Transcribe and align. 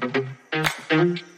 thank 0.00 1.20
you 1.20 1.29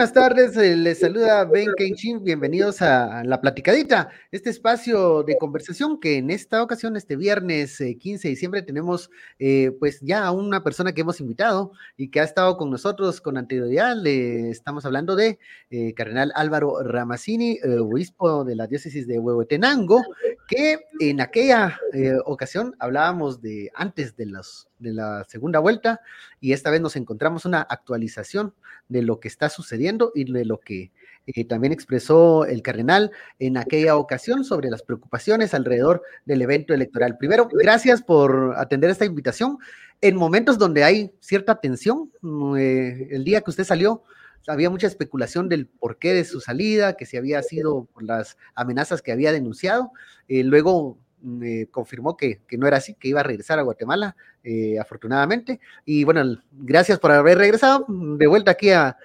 buenas 0.00 0.14
tardes, 0.14 0.56
eh, 0.56 0.76
les 0.78 1.00
saluda 1.00 1.44
Ben 1.44 1.68
Kenchin, 1.76 2.24
bienvenidos 2.24 2.80
a 2.80 3.22
La 3.22 3.38
Platicadita, 3.42 4.08
este 4.32 4.48
espacio 4.48 5.24
de 5.24 5.36
conversación 5.36 6.00
que 6.00 6.16
en 6.16 6.30
esta 6.30 6.62
ocasión, 6.62 6.96
este 6.96 7.16
viernes 7.16 7.76
15 7.76 8.26
de 8.26 8.30
diciembre, 8.30 8.62
tenemos 8.62 9.10
eh, 9.38 9.76
pues 9.78 10.00
ya 10.00 10.24
a 10.24 10.30
una 10.30 10.64
persona 10.64 10.94
que 10.94 11.02
hemos 11.02 11.20
invitado 11.20 11.72
y 11.98 12.08
que 12.08 12.20
ha 12.20 12.24
estado 12.24 12.56
con 12.56 12.70
nosotros 12.70 13.20
con 13.20 13.36
anterioridad, 13.36 13.94
le 13.94 14.48
estamos 14.48 14.86
hablando 14.86 15.16
de 15.16 15.38
eh, 15.68 15.92
Cardenal 15.92 16.32
Álvaro 16.34 16.82
Ramazzini, 16.82 17.58
obispo 17.60 18.42
de 18.44 18.56
la 18.56 18.66
diócesis 18.66 19.06
de 19.06 19.18
Huehuetenango, 19.18 20.00
que 20.48 20.78
en 21.00 21.20
aquella 21.20 21.78
ocasión 22.24 22.74
hablábamos 22.78 23.42
de 23.42 23.70
antes 23.74 24.16
de 24.16 24.24
los 24.24 24.70
de 24.80 24.94
la 24.94 25.24
segunda 25.28 25.60
vuelta 25.60 26.00
y 26.40 26.52
esta 26.52 26.70
vez 26.70 26.80
nos 26.80 26.96
encontramos 26.96 27.44
una 27.44 27.60
actualización 27.60 28.54
de 28.88 29.02
lo 29.02 29.20
que 29.20 29.28
está 29.28 29.48
sucediendo 29.48 30.10
y 30.14 30.30
de 30.30 30.44
lo 30.44 30.58
que 30.58 30.90
eh, 31.26 31.44
también 31.44 31.72
expresó 31.72 32.44
el 32.46 32.62
cardenal 32.62 33.12
en 33.38 33.56
aquella 33.56 33.96
ocasión 33.96 34.44
sobre 34.44 34.70
las 34.70 34.82
preocupaciones 34.82 35.54
alrededor 35.54 36.02
del 36.24 36.42
evento 36.42 36.72
electoral. 36.74 37.18
Primero, 37.18 37.48
gracias 37.52 38.02
por 38.02 38.54
atender 38.56 38.90
esta 38.90 39.04
invitación. 39.04 39.58
En 40.00 40.16
momentos 40.16 40.56
donde 40.58 40.82
hay 40.82 41.12
cierta 41.20 41.60
tensión, 41.60 42.10
mm, 42.22 42.56
eh, 42.56 43.08
el 43.10 43.24
día 43.24 43.42
que 43.42 43.50
usted 43.50 43.64
salió, 43.64 44.02
había 44.46 44.70
mucha 44.70 44.86
especulación 44.86 45.48
del 45.48 45.66
porqué 45.66 46.14
de 46.14 46.24
su 46.24 46.40
salida, 46.40 46.94
que 46.94 47.04
si 47.04 47.18
había 47.18 47.42
sido 47.42 47.84
por 47.92 48.02
las 48.02 48.38
amenazas 48.54 49.02
que 49.02 49.12
había 49.12 49.32
denunciado. 49.32 49.92
Eh, 50.28 50.42
luego 50.42 50.98
me 51.22 51.66
confirmó 51.66 52.16
que, 52.16 52.40
no 52.52 52.66
era 52.66 52.78
así, 52.78 52.94
que 52.94 53.08
iba 53.08 53.20
a 53.20 53.24
regresar 53.24 53.58
a 53.58 53.62
Guatemala, 53.62 54.16
eh, 54.42 54.78
afortunadamente. 54.78 55.60
Y 55.84 56.04
bueno, 56.04 56.40
gracias 56.52 56.98
por 56.98 57.12
haber 57.12 57.38
regresado 57.38 57.84
de 57.88 58.26
vuelta 58.26 58.52
aquí 58.52 58.70
a, 58.70 58.96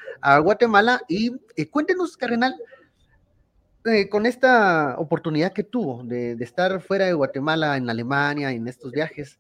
Guatemala. 0.42 1.02
Y 1.08 1.36
eh, 1.56 1.70
cuéntenos, 1.70 2.18
Cardenal, 2.18 2.56
eh, 3.86 4.10
con 4.10 4.26
esta 4.26 4.96
oportunidad 4.98 5.54
que 5.54 5.64
tuvo 5.64 6.04
de, 6.04 6.32
estar 6.40 6.82
fuera 6.82 7.06
de 7.06 7.14
Guatemala, 7.14 7.78
en 7.78 7.90
Alemania, 7.90 8.52
en 8.52 8.68
estos 8.68 8.92
viajes, 8.92 9.40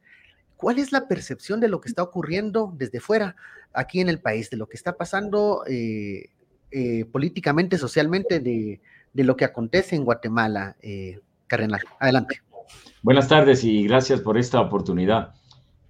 ¿cuál 0.57 0.79
es 0.79 0.91
la 0.91 1.07
percepción 1.07 1.59
de 1.59 1.69
lo 1.69 1.81
que 1.81 1.89
está 1.89 2.03
ocurriendo 2.03 2.71
desde 2.75 2.99
fuera 2.99 3.35
aquí 3.73 3.99
en 3.99 4.09
el 4.09 4.19
país, 4.19 4.49
de 4.49 4.57
lo 4.57 4.67
que 4.67 4.77
está 4.77 4.95
pasando 4.95 5.63
políticamente, 7.11 7.77
socialmente, 7.77 8.39
de, 8.39 8.79
de, 9.13 9.23
lo 9.23 9.35
que 9.35 9.45
acontece 9.45 9.95
en 9.95 10.05
Guatemala? 10.05 10.75
Cardenal, 11.47 11.81
adelante. 11.99 12.41
Buenas 13.01 13.27
tardes 13.27 13.63
y 13.63 13.83
gracias 13.83 14.21
por 14.21 14.37
esta 14.37 14.59
oportunidad. 14.61 15.35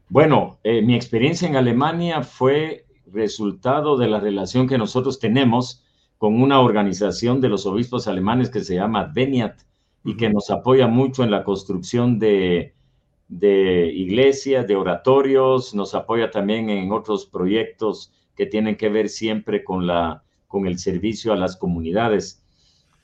Bueno, 0.09 0.59
eh, 0.63 0.81
mi 0.81 0.95
experiencia 0.95 1.47
en 1.47 1.55
Alemania 1.55 2.21
fue 2.23 2.85
resultado 3.11 3.97
de 3.97 4.07
la 4.07 4.19
relación 4.19 4.67
que 4.67 4.77
nosotros 4.77 5.19
tenemos 5.19 5.83
con 6.17 6.41
una 6.41 6.59
organización 6.59 7.41
de 7.41 7.49
los 7.49 7.65
obispos 7.65 8.07
alemanes 8.07 8.49
que 8.49 8.63
se 8.63 8.75
llama 8.75 9.11
Veniat 9.13 9.61
y 10.03 10.17
que 10.17 10.29
nos 10.29 10.49
apoya 10.51 10.87
mucho 10.87 11.23
en 11.23 11.31
la 11.31 11.43
construcción 11.43 12.19
de, 12.19 12.75
de 13.27 13.91
iglesias, 13.93 14.67
de 14.67 14.75
oratorios, 14.75 15.73
nos 15.73 15.95
apoya 15.95 16.29
también 16.29 16.69
en 16.69 16.91
otros 16.91 17.25
proyectos 17.25 18.11
que 18.35 18.45
tienen 18.45 18.75
que 18.75 18.89
ver 18.89 19.09
siempre 19.09 19.63
con, 19.63 19.87
la, 19.87 20.23
con 20.47 20.67
el 20.67 20.77
servicio 20.77 21.33
a 21.33 21.37
las 21.37 21.55
comunidades. 21.55 22.43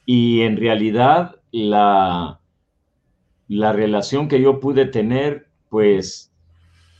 Y 0.05 0.41
en 0.41 0.57
realidad 0.57 1.37
la, 1.51 2.40
la 3.57 3.73
relación 3.73 4.29
que 4.29 4.39
yo 4.39 4.61
pude 4.61 4.85
tener, 4.85 5.47
pues 5.67 6.31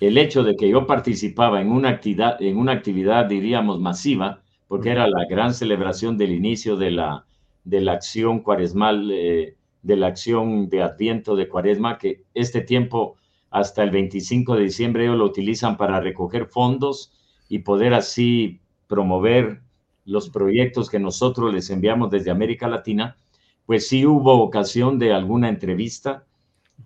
el 0.01 0.17
hecho 0.17 0.43
de 0.43 0.57
que 0.57 0.67
yo 0.67 0.85
participaba 0.85 1.61
en 1.61 1.71
una 1.71 1.87
actividad, 1.87 2.41
en 2.41 2.57
una 2.57 2.73
actividad 2.73 3.25
diríamos, 3.25 3.79
masiva, 3.79 4.41
porque 4.67 4.89
era 4.89 5.07
la 5.07 5.23
gran 5.29 5.53
celebración 5.53 6.17
del 6.17 6.31
inicio 6.31 6.75
de 6.75 6.91
la, 6.91 7.25
de 7.63 7.79
la 7.79 7.93
acción 7.93 8.41
cuaresmal, 8.41 9.11
eh, 9.13 9.55
de 9.81 9.95
la 9.95 10.07
acción 10.07 10.67
de 10.67 10.83
Adviento 10.83 11.37
de 11.37 11.47
Cuaresma, 11.47 11.97
que 11.97 12.25
este 12.33 12.59
tiempo 12.59 13.15
hasta 13.49 13.81
el 13.83 13.91
25 13.91 14.55
de 14.55 14.63
diciembre 14.63 15.05
ellos 15.05 15.17
lo 15.17 15.25
utilizan 15.25 15.77
para 15.77 16.01
recoger 16.01 16.47
fondos 16.47 17.13
y 17.47 17.59
poder 17.59 17.93
así 17.93 18.59
promover 18.87 19.61
los 20.03 20.29
proyectos 20.29 20.89
que 20.89 20.99
nosotros 20.99 21.53
les 21.53 21.69
enviamos 21.69 22.11
desde 22.11 22.29
América 22.29 22.67
Latina, 22.67 23.15
pues 23.65 23.87
sí 23.87 24.05
hubo 24.05 24.41
ocasión 24.41 24.99
de 24.99 25.13
alguna 25.13 25.47
entrevista 25.47 26.25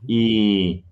y 0.07 0.83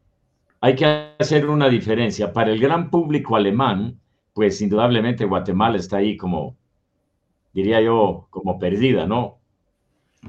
hay 0.62 0.76
que 0.76 1.14
hacer 1.20 1.50
una 1.50 1.70
diferencia. 1.70 2.32
Para 2.32 2.52
el 2.52 2.60
gran 2.60 2.90
público 2.90 3.36
alemán, 3.36 4.00
pues 4.34 4.62
indudablemente 4.62 5.26
Guatemala 5.26 5.78
está 5.78 5.98
ahí 5.98 6.18
como, 6.18 6.58
diría 7.54 7.82
yo, 7.82 8.28
como 8.30 8.58
perdida, 8.60 9.06
¿no? 9.06 9.40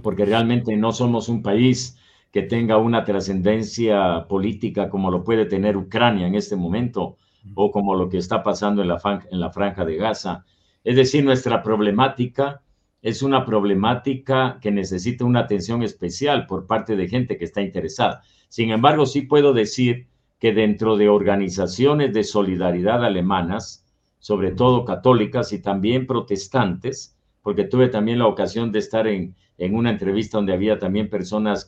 Porque 0.02 0.24
realmente 0.24 0.76
no 0.76 0.92
somos 0.92 1.28
un 1.28 1.42
país 1.42 1.98
que 2.32 2.42
tenga 2.42 2.78
una 2.78 3.04
trascendencia 3.04 4.26
política 4.28 4.90
como 4.90 5.10
lo 5.10 5.22
puede 5.22 5.46
tener 5.46 5.76
Ucrania 5.76 6.26
en 6.26 6.34
este 6.34 6.56
momento 6.56 7.16
o 7.54 7.70
como 7.70 7.94
lo 7.94 8.08
que 8.08 8.18
está 8.18 8.42
pasando 8.42 8.82
en 8.82 8.88
la, 8.88 9.00
en 9.30 9.38
la 9.38 9.50
franja 9.50 9.84
de 9.84 9.96
Gaza. 9.96 10.44
Es 10.82 10.96
decir, 10.96 11.24
nuestra 11.24 11.62
problemática 11.62 12.62
es 13.02 13.22
una 13.22 13.44
problemática 13.44 14.58
que 14.60 14.70
necesita 14.70 15.24
una 15.24 15.40
atención 15.40 15.82
especial 15.82 16.46
por 16.46 16.66
parte 16.66 16.96
de 16.96 17.06
gente 17.06 17.36
que 17.36 17.44
está 17.44 17.62
interesada. 17.62 18.22
Sin 18.54 18.70
embargo, 18.70 19.04
sí 19.04 19.22
puedo 19.22 19.52
decir 19.52 20.06
que 20.38 20.52
dentro 20.52 20.96
de 20.96 21.08
organizaciones 21.08 22.14
de 22.14 22.22
solidaridad 22.22 23.04
alemanas, 23.04 23.84
sobre 24.20 24.52
todo 24.52 24.84
católicas 24.84 25.52
y 25.52 25.60
también 25.60 26.06
protestantes, 26.06 27.18
porque 27.42 27.64
tuve 27.64 27.88
también 27.88 28.20
la 28.20 28.28
ocasión 28.28 28.70
de 28.70 28.78
estar 28.78 29.08
en, 29.08 29.34
una 29.58 29.90
entrevista 29.90 30.38
donde 30.38 30.52
había 30.52 30.78
también 30.78 31.10
personas 31.10 31.66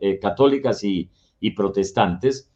eh, 0.00 0.18
católicas 0.18 0.82
y, 0.82 1.10
protestantes, 1.54 2.50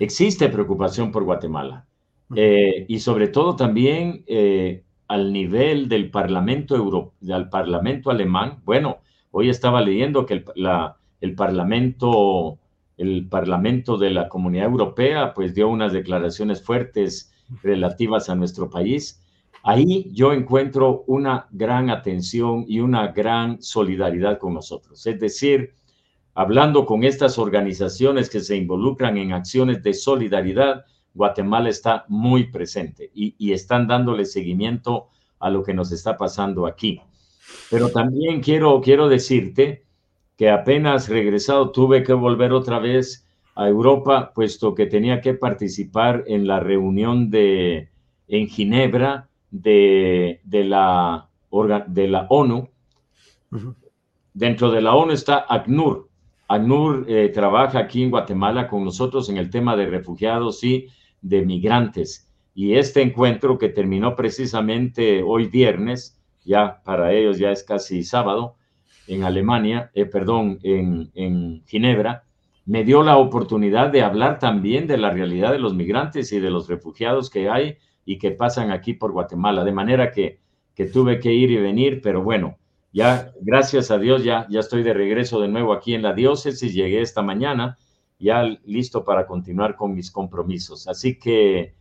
existe 0.00 0.48
preocupación 0.48 1.12
por 1.12 1.22
Guatemala. 1.22 1.86
Eh, 2.34 2.84
y 2.88 2.98
sobre 2.98 3.28
todo 3.28 3.54
también 3.54 4.24
eh, 4.26 4.82
al 5.06 5.32
nivel 5.32 5.88
del 5.88 6.10
Parlamento, 6.10 6.74
Euro, 6.74 7.12
del 7.20 7.48
Parlamento 7.48 8.10
alemán. 8.10 8.60
Bueno, 8.64 8.98
hoy 9.30 9.50
estaba 9.50 9.80
leyendo 9.82 10.26
que 10.26 10.42
el 11.20 11.34
Parlamento 11.36 12.58
el 12.98 13.26
Parlamento 13.28 13.96
de 13.96 14.10
la 14.10 14.28
Comunidad 14.28 14.66
Europea 14.66 15.32
pues 15.32 15.54
dio 15.54 15.68
unas 15.68 15.92
declaraciones 15.92 16.62
fuertes 16.62 17.32
relativas 17.62 18.28
a 18.28 18.34
nuestro 18.34 18.68
país. 18.68 19.22
Ahí 19.62 20.10
yo 20.12 20.32
encuentro 20.32 21.04
una 21.06 21.46
gran 21.50 21.90
atención 21.90 22.64
y 22.68 22.80
una 22.80 23.08
gran 23.08 23.62
solidaridad 23.62 24.38
con 24.38 24.54
nosotros. 24.54 25.06
Es 25.06 25.18
decir, 25.18 25.74
hablando 26.34 26.84
con 26.84 27.04
estas 27.04 27.38
organizaciones 27.38 28.28
que 28.28 28.40
se 28.40 28.56
involucran 28.56 29.16
en 29.16 29.32
acciones 29.32 29.82
de 29.82 29.94
solidaridad, 29.94 30.84
Guatemala 31.14 31.68
está 31.68 32.04
muy 32.08 32.44
presente 32.44 33.10
y, 33.14 33.52
están 33.52 33.86
dándole 33.88 34.24
seguimiento 34.24 35.08
a 35.40 35.50
lo 35.50 35.62
que 35.62 35.74
nos 35.74 35.90
está 35.92 36.16
pasando 36.16 36.66
aquí. 36.66 37.00
Pero 37.70 37.90
también 37.90 38.40
quiero, 38.40 38.80
quiero 38.80 39.08
decirte 39.08 39.84
que 40.38 40.48
apenas 40.48 41.08
regresado 41.08 41.72
tuve 41.72 42.04
que 42.04 42.12
volver 42.12 42.52
otra 42.52 42.78
vez 42.78 43.28
a 43.56 43.66
Europa, 43.68 44.32
puesto 44.32 44.72
que 44.72 44.86
tenía 44.86 45.20
que 45.20 45.34
participar 45.34 46.22
en 46.28 46.46
la 46.46 46.60
reunión 46.60 47.28
de, 47.28 47.90
en 48.28 48.46
Ginebra 48.46 49.28
de, 49.50 50.40
de, 50.44 50.62
la, 50.62 51.28
de 51.88 52.06
la 52.06 52.28
ONU. 52.30 52.70
Dentro 54.32 54.70
de 54.70 54.80
la 54.80 54.94
ONU 54.94 55.12
está 55.12 55.44
ACNUR. 55.48 56.08
ACNUR 56.46 57.06
eh, 57.08 57.30
trabaja 57.30 57.80
aquí 57.80 58.04
en 58.04 58.10
Guatemala 58.10 58.68
con 58.68 58.84
nosotros 58.84 59.28
en 59.28 59.38
el 59.38 59.50
tema 59.50 59.76
de 59.76 59.86
refugiados 59.86 60.62
y 60.62 60.86
de 61.20 61.44
migrantes. 61.44 62.30
Y 62.54 62.74
este 62.74 63.02
encuentro 63.02 63.58
que 63.58 63.70
terminó 63.70 64.14
precisamente 64.14 65.20
hoy 65.20 65.48
viernes, 65.48 66.16
ya 66.44 66.80
para 66.84 67.12
ellos 67.12 67.38
ya 67.38 67.50
es 67.50 67.64
casi 67.64 68.04
sábado, 68.04 68.54
en 69.08 69.24
Alemania, 69.24 69.90
eh, 69.94 70.04
perdón, 70.04 70.58
en, 70.62 71.10
en 71.14 71.64
Ginebra, 71.66 72.24
me 72.66 72.84
dio 72.84 73.02
la 73.02 73.16
oportunidad 73.16 73.90
de 73.90 74.02
hablar 74.02 74.38
también 74.38 74.86
de 74.86 74.98
la 74.98 75.10
realidad 75.10 75.52
de 75.52 75.58
los 75.58 75.74
migrantes 75.74 76.32
y 76.32 76.38
de 76.38 76.50
los 76.50 76.68
refugiados 76.68 77.30
que 77.30 77.48
hay 77.48 77.78
y 78.04 78.18
que 78.18 78.30
pasan 78.30 78.70
aquí 78.70 78.92
por 78.94 79.12
Guatemala. 79.12 79.64
De 79.64 79.72
manera 79.72 80.10
que, 80.10 80.40
que 80.74 80.86
tuve 80.86 81.18
que 81.18 81.32
ir 81.32 81.50
y 81.50 81.56
venir, 81.56 82.00
pero 82.02 82.22
bueno, 82.22 82.58
ya 82.92 83.32
gracias 83.40 83.90
a 83.90 83.98
Dios 83.98 84.24
ya, 84.24 84.46
ya 84.50 84.60
estoy 84.60 84.82
de 84.82 84.94
regreso 84.94 85.40
de 85.40 85.48
nuevo 85.48 85.72
aquí 85.72 85.94
en 85.94 86.02
la 86.02 86.12
diócesis, 86.12 86.74
llegué 86.74 87.00
esta 87.00 87.22
mañana, 87.22 87.78
ya 88.18 88.42
listo 88.64 89.04
para 89.04 89.26
continuar 89.26 89.76
con 89.76 89.94
mis 89.94 90.10
compromisos. 90.10 90.88
Así 90.88 91.18
que 91.18 91.74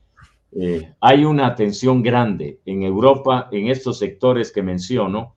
eh, 0.51 0.93
hay 1.01 1.25
una 1.25 1.47
atención 1.47 2.01
grande 2.01 2.59
en 2.65 2.83
Europa, 2.83 3.49
en 3.51 3.67
estos 3.67 3.99
sectores 3.99 4.51
que 4.51 4.63
menciono, 4.63 5.35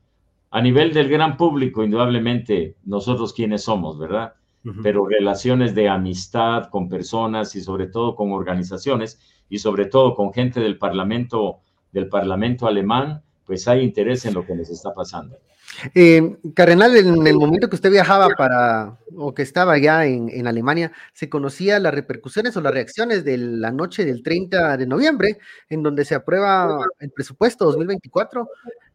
a 0.50 0.60
nivel 0.60 0.92
del 0.92 1.08
gran 1.08 1.36
público, 1.36 1.84
indudablemente, 1.84 2.76
nosotros 2.84 3.32
quienes 3.32 3.62
somos, 3.62 3.98
¿verdad? 3.98 4.34
Pero 4.82 5.06
relaciones 5.06 5.74
de 5.74 5.88
amistad 5.88 6.68
con 6.68 6.88
personas 6.88 7.56
y 7.56 7.62
sobre 7.62 7.86
todo 7.86 8.14
con 8.14 8.32
organizaciones 8.32 9.18
y 9.48 9.58
sobre 9.58 9.86
todo 9.86 10.14
con 10.14 10.34
gente 10.34 10.60
del 10.60 10.76
Parlamento, 10.76 11.60
del 11.92 12.08
Parlamento 12.08 12.66
alemán, 12.66 13.22
pues 13.46 13.66
hay 13.68 13.82
interés 13.82 14.26
en 14.26 14.34
lo 14.34 14.44
que 14.44 14.54
les 14.54 14.68
está 14.68 14.92
pasando. 14.92 15.38
Eh, 15.94 16.36
Cardenal, 16.54 16.96
en 16.96 17.26
el 17.26 17.36
momento 17.36 17.68
que 17.68 17.76
usted 17.76 17.90
viajaba 17.90 18.28
para, 18.36 18.98
o 19.16 19.32
que 19.32 19.42
estaba 19.42 19.78
ya 19.78 20.04
en, 20.04 20.46
Alemania, 20.46 20.92
¿se 21.12 21.28
conocía 21.28 21.78
las 21.78 21.94
repercusiones 21.94 22.56
o 22.56 22.60
las 22.60 22.72
reacciones 22.72 23.24
de 23.24 23.38
la 23.38 23.70
noche 23.70 24.04
del 24.04 24.22
30 24.22 24.76
de 24.76 24.86
noviembre, 24.86 25.38
en 25.68 25.82
donde 25.82 26.04
se 26.04 26.14
aprueba 26.14 26.84
el 26.98 27.10
presupuesto 27.10 27.64
2024, 27.66 28.48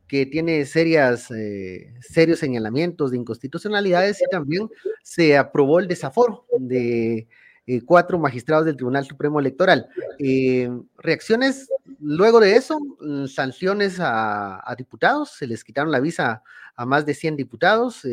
que 0.07 0.25
tiene 0.25 0.65
serias, 0.65 1.31
eh, 1.31 1.93
serios 2.01 2.39
señalamientos 2.39 3.11
de 3.11 3.17
inconstitucionalidades 3.17 4.21
y 4.21 4.25
también 4.29 4.69
se 5.03 5.37
aprobó 5.37 5.79
el 5.79 5.87
desaforo 5.87 6.45
de 6.59 7.27
eh, 7.67 7.81
cuatro 7.83 8.19
magistrados 8.19 8.65
del 8.65 8.75
Tribunal 8.75 9.05
Supremo 9.05 9.39
Electoral. 9.39 9.87
Eh, 10.19 10.69
reacciones 10.97 11.69
luego 11.99 12.39
de 12.39 12.55
eso, 12.55 12.79
mm, 12.79 13.25
sanciones 13.27 13.97
a, 13.99 14.73
diputados, 14.77 15.31
se 15.31 15.47
les 15.47 15.63
quitaron 15.63 15.91
la 15.91 15.99
visa 15.99 16.43
a 16.75 16.85
más 16.85 17.05
de 17.05 17.13
100 17.13 17.37
diputados, 17.37 18.05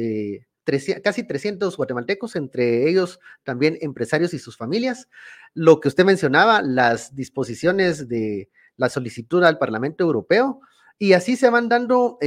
casi 1.03 1.25
300 1.25 1.77
guatemaltecos, 1.77 2.37
entre 2.37 2.88
ellos 2.88 3.19
también 3.43 3.77
empresarios 3.81 4.33
y 4.33 4.38
sus 4.38 4.56
familias. 4.56 5.09
Lo 5.53 5.81
que 5.81 5.88
usted 5.88 6.05
mencionaba, 6.05 6.62
las 6.62 7.15
disposiciones 7.15 8.09
de 8.09 8.49
la 8.77 8.88
solicitud 8.88 9.43
al 9.45 9.59
Parlamento 9.59 10.05
Europeo, 10.05 10.61
y 10.99 11.15
así 11.15 11.37
se 11.37 11.50
van 11.50 11.69
dando 11.69 12.19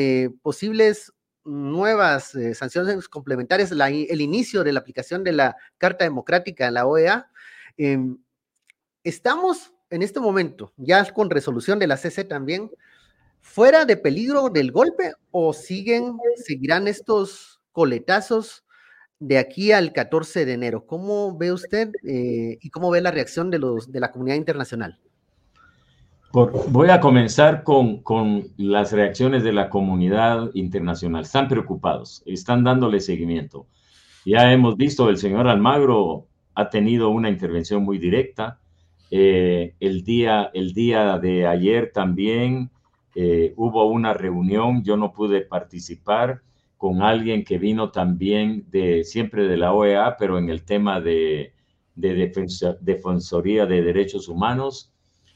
posibles 0.42 1.14
nuevas 1.46 2.34
eh, 2.36 2.56
sanciones 2.56 3.08
complementarias, 3.08 3.72
el 3.72 4.22
inicio 4.22 4.64
de 4.64 4.74
la 4.74 4.80
aplicación 4.80 5.24
de 5.24 5.32
la 5.32 5.56
Carta 5.78 6.04
Democrática 6.04 6.68
en 6.68 6.74
la 6.74 6.88
OEA. 6.88 7.30
Em, 7.78 8.18
estamos 9.04 9.72
en 9.92 10.02
este 10.02 10.20
momento, 10.20 10.74
ya 10.76 11.14
con 11.14 11.30
resolución 11.30 11.78
de 11.80 11.88
la 11.88 11.98
CC 11.98 12.24
también, 12.24 12.72
fuera 13.40 13.86
de 13.86 13.96
peligro 13.96 14.50
del 14.50 14.72
golpe 14.72 15.14
o 15.32 15.54
siguen, 15.54 16.18
seguirán 16.36 16.88
estos 16.88 17.62
coletazos 17.72 18.66
de 19.20 19.38
aquí 19.38 19.72
al 19.72 19.94
14 19.94 20.46
de 20.46 20.54
enero. 20.54 20.88
¿Cómo 20.88 21.38
ve 21.38 21.54
usted 21.54 21.92
eh, 22.04 22.58
y 22.60 22.70
cómo 22.72 22.90
ve 22.90 23.02
la 23.02 23.12
reacción 23.12 23.52
de, 23.52 23.60
los, 23.60 23.92
de 23.92 24.00
la 24.00 24.12
comunidad 24.12 24.38
internacional? 24.38 25.00
Voy 26.36 26.90
a 26.90 27.00
comenzar 27.00 27.64
con, 27.64 28.04
las 28.58 28.92
reacciones 28.92 29.44
de 29.44 29.54
la 29.54 29.70
comunidad 29.70 30.52
internacional. 30.54 31.24
Están 31.24 31.48
preocupados, 31.48 32.24
están 32.26 32.64
dándole 32.64 33.00
seguimiento. 33.00 33.68
Ya 34.26 34.52
hemos 34.52 34.76
visto, 34.76 35.10
el 35.10 35.18
señor 35.18 35.48
Almagro 35.48 36.28
ha 36.54 36.70
tenido 36.70 37.10
una 37.10 37.30
intervención 37.30 37.84
muy 37.84 38.00
directa. 38.00 38.60
Eh, 39.12 39.76
el, 39.80 40.04
día, 40.04 40.52
el 40.54 40.74
día 40.74 41.20
de 41.20 41.48
ayer 41.48 41.92
también 41.94 42.70
eh, 43.14 43.54
hubo 43.56 43.86
una 43.86 44.14
reunión, 44.14 44.84
yo 44.84 44.98
no 44.98 45.14
pude 45.14 45.42
participar 45.42 46.42
con 46.78 47.02
alguien 47.02 47.46
que 47.46 47.58
vino 47.58 47.92
también 47.92 48.66
de 48.70 49.06
siempre 49.06 49.48
de 49.48 49.56
la 49.56 49.72
OEA, 49.74 50.18
pero 50.18 50.38
en 50.38 50.50
el 50.50 50.66
tema 50.66 51.00
de, 51.00 51.54
de 51.96 52.32
Defensoría 52.82 53.66
de 53.66 53.82
Derechos 53.82 54.28
Humanos 54.28 54.92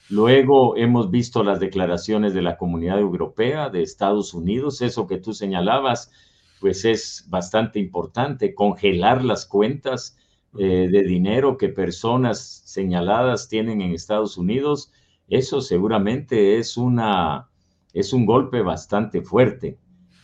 Luego 0.09 0.75
hemos 0.75 1.11
visto 1.11 1.43
las 1.43 1.59
declaraciones 1.59 2.33
de 2.33 2.41
la 2.41 2.57
Comunidad 2.57 2.99
Europea, 2.99 3.69
de 3.69 3.83
Estados 3.83 4.33
Unidos, 4.33 4.81
eso 4.81 5.05
que 5.05 5.17
tú 5.17 5.33
señalabas, 5.33 6.11
pues 6.59 6.83
es 6.83 7.25
bastante 7.29 7.79
importante, 7.79 8.55
congelar 8.55 9.23
las 9.23 9.45
cuentas 9.45 10.17
eh, 10.57 10.89
de 10.91 11.03
dinero 11.03 11.57
que 11.57 11.69
personas 11.69 12.63
señaladas 12.65 13.49
tienen 13.49 13.81
en 13.81 13.93
Estados 13.93 14.35
Unidos, 14.35 14.91
eso 15.27 15.61
seguramente 15.61 16.57
es, 16.57 16.75
una, 16.75 17.49
es 17.93 18.11
un 18.11 18.25
golpe 18.25 18.63
bastante 18.63 19.21
fuerte. 19.21 19.77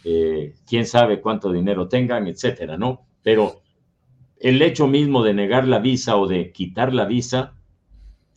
Eh, 0.04 0.56
quién 0.68 0.88
sabe 0.88 1.22
cuánto 1.22 1.52
dinero 1.52 1.88
tengan, 1.88 2.28
etcétera, 2.28 2.76
¿no? 2.76 3.06
Pero 3.22 3.62
el 4.38 4.62
hecho 4.64 4.88
mismo 4.88 5.24
de 5.24 5.36
negar 5.36 5.68
la 5.68 5.78
visa 5.78 6.18
o 6.18 6.28
de 6.28 6.52
quitar 6.52 6.92
la 6.92 7.06
visa 7.06 7.54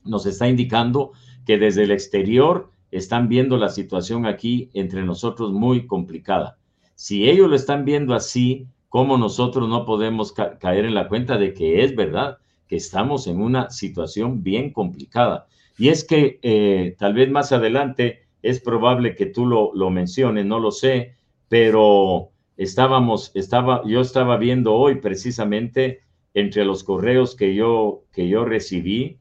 nos 0.05 0.27
está 0.27 0.47
indicando 0.47 1.13
que 1.49 1.57
desde 1.57 1.85
el 1.85 1.93
exterior 1.93 2.71
están 2.91 3.31
viendo 3.31 3.57
la 3.57 3.71
situación 3.71 4.27
aquí 4.27 4.69
entre 4.75 5.03
nosotros 5.03 5.51
muy 5.51 5.87
complicada. 5.87 6.59
Si 6.95 7.27
ellos 7.27 7.49
lo 7.49 7.57
están 7.57 7.87
viendo 7.87 8.13
así, 8.15 8.67
¿cómo 8.91 9.17
nosotros 9.17 9.67
no 9.67 9.87
podemos 9.87 10.35
caer 10.35 10.85
en 10.85 10.95
la 10.95 11.09
cuenta 11.09 11.39
de 11.39 11.55
que 11.55 11.83
es 11.83 11.97
verdad 11.97 12.37
que 12.67 12.77
estamos 12.77 13.27
en 13.29 13.41
una 13.41 13.71
situación 13.71 14.43
bien 14.43 14.75
complicada? 14.75 15.47
Y 15.79 15.89
es 15.89 16.05
que 16.05 16.39
eh, 16.43 16.95
tal 16.99 17.15
vez 17.15 17.31
más 17.31 17.51
adelante 17.51 18.27
es 18.43 18.61
probable 18.61 19.15
que 19.15 19.25
tú 19.25 19.47
lo, 19.47 19.73
lo 19.73 19.89
menciones, 19.89 20.45
no 20.45 20.59
lo 20.59 20.71
sé, 20.71 21.15
pero 21.49 22.29
estábamos, 22.59 23.33
estaba, 23.35 23.81
yo 23.87 24.03
estaba 24.03 24.37
viendo 24.37 24.75
hoy 24.75 24.97
precisamente 24.97 26.03
entre 26.35 26.67
los 26.67 26.85
correos 26.85 27.35
que 27.35 27.55
yo, 27.55 28.03
que 28.13 28.29
yo 28.29 28.45
recibí, 28.45 29.17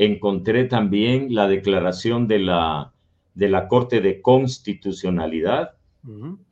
encontré 0.00 0.64
también 0.64 1.34
la 1.34 1.46
declaración 1.46 2.26
de 2.26 2.38
la, 2.38 2.94
de 3.34 3.50
la 3.50 3.68
Corte 3.68 4.00
de 4.00 4.22
Constitucionalidad 4.22 5.72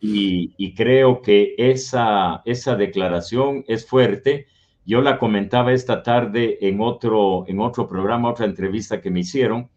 y, 0.01 0.75
creo 0.75 1.23
que 1.23 1.55
esa, 1.57 2.43
esa 2.45 2.77
declaración 2.77 3.65
es 3.67 3.87
fuerte. 3.87 4.47
Yo 4.85 5.01
la 5.01 5.19
comentaba 5.19 5.73
esta 5.73 6.03
tarde 6.03 6.59
en 6.61 6.83
otro, 6.83 7.47
en 7.49 7.59
otro 7.61 7.89
programa, 7.89 8.29
otra 8.29 8.45
entrevista 8.45 9.01
que 9.01 9.11
me 9.11 9.21
hicieron, 9.21 9.71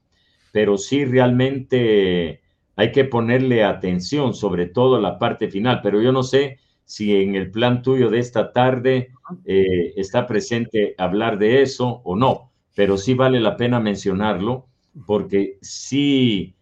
pero 0.51 0.77
sí 0.77 1.05
realmente 1.05 2.41
hay 2.75 2.91
que 2.91 3.05
ponerle 3.05 3.63
atención, 3.63 4.33
sobre 4.33 4.65
todo 4.67 4.99
la 4.99 5.17
parte 5.17 5.47
final, 5.47 5.79
pero 5.81 6.01
yo 6.01 6.11
no 6.11 6.23
sé 6.23 6.59
si 6.83 7.15
en 7.15 7.35
el 7.35 7.49
plan 7.49 7.81
tuyo 7.81 8.09
de 8.09 8.19
esta 8.19 8.51
tarde 8.51 9.11
eh, 9.45 9.93
está 9.95 10.27
presente 10.27 10.93
hablar 10.97 11.39
de 11.39 11.61
eso 11.61 12.01
o 12.03 12.17
no 12.17 12.50
pero 12.75 12.97
sí 12.97 13.13
vale 13.13 13.39
la 13.39 13.57
pena 13.57 13.79
mencionarlo 13.79 14.67
porque 15.05 15.57
si 15.61 16.55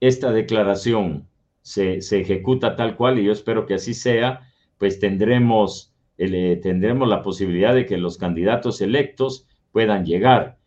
esta 0.00 0.32
declaración 0.32 1.28
se, 1.62 1.98
ejecuta 1.98 2.76
tal 2.76 2.96
cual, 2.96 3.18
y 3.18 3.24
yo 3.24 3.32
espero 3.32 3.66
que 3.66 3.74
así 3.74 3.94
sea, 3.94 4.50
pues 4.78 4.98
tendremos, 5.00 5.94
eh, 6.18 6.60
tendremos 6.62 7.08
la 7.08 7.22
posibilidad 7.22 7.74
de 7.74 7.86
que 7.86 7.96
los 7.96 8.18
candidatos 8.18 8.80
electos 8.80 9.46
puedan 9.72 10.04
llegar. 10.04 10.58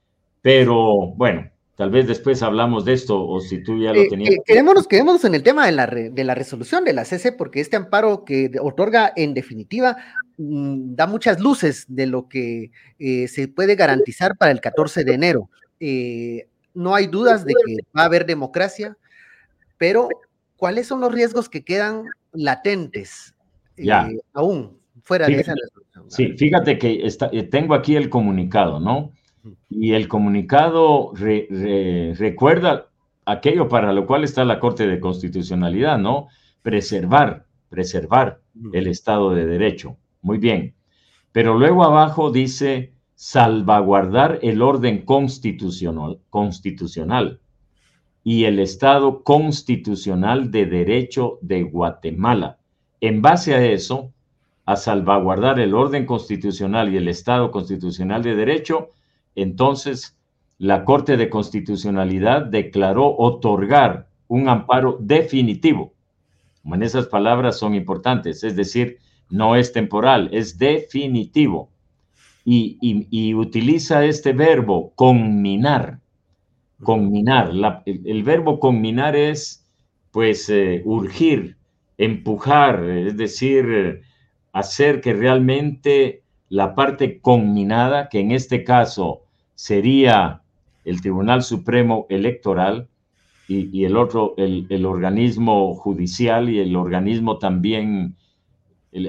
Pero 0.42 1.14
bueno, 1.16 1.50
tal 1.78 1.90
vez 1.90 2.08
después 2.08 2.44
hablamos 2.44 2.84
de 2.84 2.94
esto 2.94 3.26
o 3.26 3.40
si 3.40 3.64
tú 3.64 3.82
ya 3.82 3.94
lo 3.94 4.02
eh, 4.02 4.08
tenías. 4.10 4.34
Eh, 4.34 4.38
quedémonos, 4.46 4.86
quedémonos 4.86 5.24
en 5.24 5.36
el 5.36 5.44
tema 5.44 5.66
de 5.66 5.72
la, 5.72 5.88
de 5.88 6.24
la 6.26 6.36
resolución 6.36 6.84
de 6.84 6.92
la 6.92 7.06
CC, 7.06 7.32
porque 7.32 7.62
este 7.62 7.78
amparo 7.78 8.26
que 8.26 8.52
otorga 8.60 9.14
en 9.16 9.34
definitiva 9.34 9.96
Mm, 10.38 10.94
da 10.94 11.08
muchas 11.08 11.40
luces 11.40 11.86
de 11.88 12.06
lo 12.06 12.30
que 12.30 12.70
eh, 13.00 13.28
se 13.28 13.48
puede 13.48 13.76
garantizar 13.76 14.38
para 14.38 14.52
el 14.52 14.62
14 14.62 15.04
de 15.04 15.14
enero. 15.14 15.50
Eh, 15.80 16.48
no 16.76 16.94
hay 16.94 17.08
dudas 17.08 17.44
de 17.44 17.54
que 17.66 17.78
va 17.98 18.04
a 18.04 18.06
haber 18.06 18.26
democracia, 18.26 18.96
pero 19.80 20.08
¿cuáles 20.56 20.86
son 20.86 21.02
los 21.02 21.12
riesgos 21.12 21.50
que 21.50 21.64
quedan 21.64 22.04
latentes 22.34 23.34
eh, 23.78 23.90
aún 24.34 24.78
fuera 25.04 25.26
de 25.26 25.40
esa 25.40 25.56
resolución? 25.56 26.12
Sí, 26.12 26.38
fíjate 26.38 26.78
que 26.78 27.08
está, 27.08 27.32
tengo 27.50 27.74
aquí 27.74 27.96
el 27.96 28.10
comunicado, 28.10 28.80
¿no? 28.80 29.12
Y 29.70 29.94
el 29.94 30.08
comunicado 30.08 31.14
recuerda 31.14 32.88
aquello 33.26 33.68
para 33.68 33.94
lo 33.94 34.06
cual 34.08 34.24
está 34.24 34.46
la 34.46 34.60
Corte 34.60 34.88
de 34.88 35.00
Constitucionalidad, 35.00 35.98
¿no? 35.98 36.28
Preservar, 36.62 37.46
preservar 37.70 38.40
el 38.74 38.88
Estado 38.88 39.32
de 39.32 39.46
Derecho. 39.46 39.98
Muy 40.22 40.38
bien. 40.38 40.74
Pero 41.32 41.58
luego 41.58 41.84
abajo 41.84 42.32
dice 42.32 42.94
salvaguardar 43.16 44.40
el 44.42 44.62
orden 44.62 45.04
constitucional, 45.04 46.20
constitucional 46.30 47.40
y 48.24 48.44
el 48.46 48.60
Estado 48.60 49.24
constitucional 49.24 50.52
de 50.52 50.66
derecho 50.66 51.40
de 51.42 51.64
Guatemala. 51.64 52.58
En 53.00 53.22
base 53.22 53.56
a 53.56 53.66
eso, 53.66 54.12
a 54.66 54.76
salvaguardar 54.76 55.60
el 55.60 55.74
orden 55.74 56.06
constitucional 56.06 56.94
y 56.94 56.98
el 56.98 57.08
Estado 57.08 57.52
constitucional 57.52 58.22
de 58.22 58.36
derecho, 58.36 58.90
entonces 59.38 60.18
la 60.58 60.84
Corte 60.84 61.18
de 61.18 61.30
Constitucionalidad 61.30 62.46
declaró 62.46 63.16
otorgar 63.16 64.08
un 64.28 64.50
amparo 64.50 64.98
definitivo. 65.00 65.94
En 66.66 66.84
esas 66.84 67.08
palabras 67.08 67.58
son 67.58 67.76
importantes, 67.76 68.44
es 68.44 68.56
decir, 68.56 68.98
no 69.30 69.56
es 69.56 69.72
temporal, 69.72 70.30
es 70.34 70.58
definitivo. 70.58 71.70
Y, 72.44 73.34
utiliza 73.34 74.06
este 74.06 74.34
verbo 74.34 74.94
conminar. 74.96 76.00
Conminar. 76.82 77.52
el, 77.86 78.24
verbo 78.24 78.60
conminar 78.60 79.16
es, 79.16 79.66
pues, 80.12 80.50
eh, 80.50 80.82
urgir, 80.86 81.58
empujar, 81.98 82.84
es 82.84 83.18
decir, 83.18 84.02
hacer 84.54 85.02
que 85.02 85.14
realmente 85.14 86.24
la 86.50 86.74
parte 86.74 87.20
conminada, 87.20 88.10
que 88.10 88.20
en 88.20 88.32
este 88.32 88.64
caso 88.64 89.27
sería 89.58 90.44
el 90.86 91.02
Tribunal 91.02 91.42
Supremo 91.42 92.06
Electoral 92.10 92.88
y, 93.48 93.86
el 93.86 93.98
otro, 93.98 94.36
el, 94.38 94.86
organismo 94.86 95.74
judicial 95.74 96.50
y 96.50 96.60
el 96.60 96.76
organismo 96.76 97.40
también, 97.40 98.18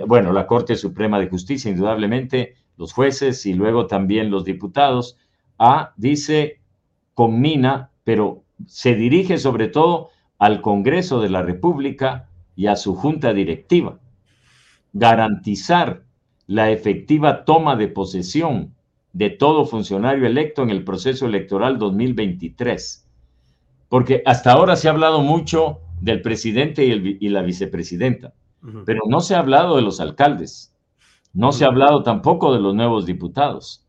bueno, 0.07 0.33
la 0.33 0.47
Corte 0.47 0.77
Suprema 0.77 1.21
de 1.21 1.29
Justicia, 1.29 1.71
indudablemente, 1.71 2.55
los 2.79 2.95
jueces 2.95 3.45
y 3.47 3.53
luego 3.53 3.87
también 3.87 4.31
los 4.31 4.45
diputados, 4.45 5.19
A 5.59 5.93
dice 5.97 6.61
conmina, 7.15 7.91
pero 8.05 8.45
se 8.67 8.95
dirige 8.95 9.39
sobre 9.39 9.69
todo 9.69 10.11
al 10.39 10.63
Congreso 10.63 11.21
de 11.21 11.29
la 11.29 11.43
República 11.43 12.29
y 12.57 12.69
a 12.69 12.77
su 12.77 12.95
junta 12.95 13.35
directiva. 13.35 13.99
Garantizar 14.95 16.05
la 16.47 16.71
efectiva 16.71 17.45
toma 17.45 17.77
de 17.77 17.89
posesión 17.89 18.78
de 19.19 19.31
todo 19.31 19.67
funcionario 19.67 20.29
electo 20.29 20.63
en 20.63 20.71
el 20.71 20.85
proceso 20.85 21.27
electoral 21.27 21.77
2023. 21.77 23.05
Porque 23.89 24.23
hasta 24.25 24.53
ahora 24.53 24.77
se 24.77 24.87
ha 24.87 24.93
hablado 24.93 25.23
mucho 25.23 25.81
del 26.01 26.23
presidente 26.23 26.85
y, 26.85 27.29
la 27.29 27.43
vicepresidenta, 27.43 28.33
pero 28.87 29.01
no 29.09 29.21
se 29.21 29.35
ha 29.35 29.41
hablado 29.41 29.75
de 29.75 29.83
los 29.83 29.99
alcaldes, 29.99 30.73
no 31.33 31.51
se 31.51 31.65
ha 31.65 31.67
hablado 31.69 32.05
tampoco 32.05 32.55
de 32.55 32.61
los 32.61 32.77
nuevos 32.77 33.07
diputados. 33.07 33.85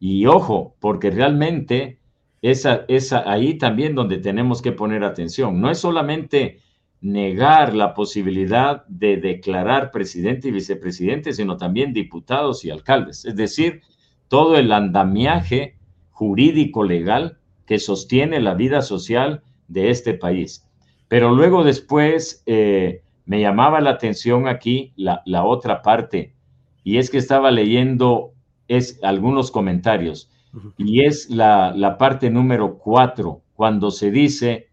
Y 0.00 0.24
ojo, 0.24 0.76
porque 0.80 1.10
realmente 1.10 1.98
esa, 2.40 2.86
esa, 2.88 3.30
ahí 3.30 3.58
también 3.58 3.94
donde 3.94 4.16
tenemos 4.16 4.62
que 4.62 4.72
poner 4.72 5.04
atención. 5.04 5.60
No 5.60 5.70
es 5.70 5.78
solamente 5.78 6.60
negar 7.02 7.74
la 7.74 7.92
posibilidad 7.92 8.86
de 8.86 9.18
declarar 9.18 9.90
presidente 9.90 10.48
y 10.48 10.52
vicepresidente, 10.52 11.34
sino 11.34 11.58
también 11.58 11.92
diputados 11.92 12.64
y 12.64 12.70
alcaldes. 12.70 13.26
Es 13.26 13.36
decir, 13.36 13.82
todo 14.28 14.56
el 14.56 14.72
andamiaje 14.72 15.76
jurídico 16.10 16.84
legal 16.84 17.38
que 17.66 17.78
sostiene 17.78 18.40
la 18.40 18.54
vida 18.54 18.82
social 18.82 19.42
de 19.68 19.90
este 19.90 20.14
país. 20.14 20.68
Pero 21.08 21.34
luego 21.34 21.64
después 21.64 22.42
eh, 22.46 23.02
me 23.26 23.40
llamaba 23.40 23.80
la 23.80 23.90
atención 23.90 24.48
aquí 24.48 24.92
la, 24.96 25.22
la, 25.24 25.44
otra 25.44 25.82
parte, 25.82 26.34
y 26.82 26.98
es 26.98 27.10
que 27.10 27.18
estaba 27.18 27.50
leyendo 27.50 28.32
es, 28.68 28.98
algunos 29.02 29.50
comentarios 29.50 30.30
y 30.76 31.04
es 31.04 31.30
la, 31.30 31.96
parte 31.98 32.30
número 32.30 32.78
cuatro, 32.78 33.42
cuando 33.54 33.90
se 33.90 34.10
dice, 34.10 34.68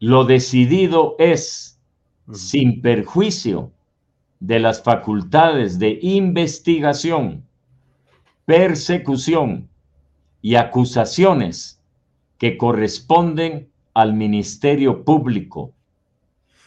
lo 0.00 0.24
decidido 0.24 1.16
es, 1.18 1.80
sin 2.32 2.80
perjuicio 2.80 3.72
de 4.40 4.58
las 4.58 4.82
facultades 4.82 5.78
de 5.78 5.98
investigación, 6.02 7.46
persecución 8.44 9.68
y 10.42 10.56
acusaciones 10.56 11.80
que 12.38 12.56
corresponden 12.56 13.70
al 13.94 14.14
Ministerio 14.14 15.04
Público 15.04 15.72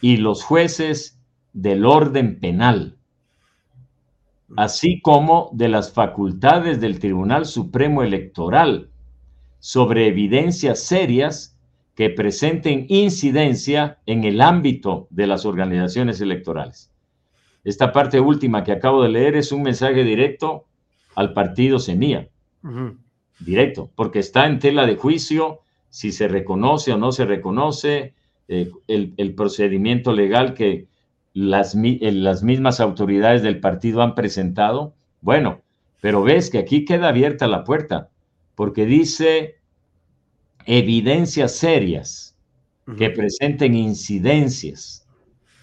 y 0.00 0.16
los 0.16 0.42
jueces 0.42 1.18
del 1.52 1.84
orden 1.84 2.40
penal 2.40 2.98
así 4.56 5.00
como 5.00 5.50
de 5.52 5.68
las 5.68 5.92
facultades 5.92 6.80
del 6.80 6.98
Tribunal 6.98 7.46
Supremo 7.46 8.02
Electoral 8.02 8.90
sobre 9.58 10.06
evidencias 10.06 10.80
serias 10.80 11.56
que 11.94 12.10
presenten 12.10 12.86
incidencia 12.88 13.98
en 14.06 14.24
el 14.24 14.40
ámbito 14.40 15.08
de 15.10 15.26
las 15.26 15.44
organizaciones 15.44 16.20
electorales. 16.20 16.92
Esta 17.64 17.92
parte 17.92 18.20
última 18.20 18.62
que 18.62 18.72
acabo 18.72 19.02
de 19.02 19.08
leer 19.08 19.36
es 19.36 19.50
un 19.50 19.62
mensaje 19.62 20.04
directo 20.04 20.66
al 21.18 21.32
partido 21.32 21.78
Semilla. 21.78 22.28
Directo, 23.40 23.90
porque 23.94 24.18
está 24.18 24.46
en 24.46 24.58
tela 24.58 24.86
de 24.86 24.96
juicio 24.96 25.60
si 25.90 26.12
se 26.12 26.28
reconoce 26.28 26.92
o 26.92 26.98
no 26.98 27.12
se 27.12 27.24
reconoce 27.24 28.14
eh, 28.48 28.70
el 28.86 29.34
procedimiento 29.34 30.12
legal 30.12 30.54
que, 30.54 30.88
las, 31.38 31.76
eh, 31.76 32.12
las 32.12 32.42
mismas 32.42 32.80
autoridades 32.80 33.42
del 33.42 33.60
partido 33.60 34.02
han 34.02 34.14
presentado. 34.14 34.94
Bueno, 35.20 35.62
pero 36.00 36.22
ves 36.22 36.50
que 36.50 36.58
aquí 36.58 36.84
queda 36.84 37.08
abierta 37.08 37.46
la 37.46 37.64
puerta, 37.64 38.10
porque 38.54 38.86
dice 38.86 39.56
evidencias 40.66 41.52
serias 41.52 42.36
que 42.96 43.10
presenten 43.10 43.74
incidencias 43.74 45.06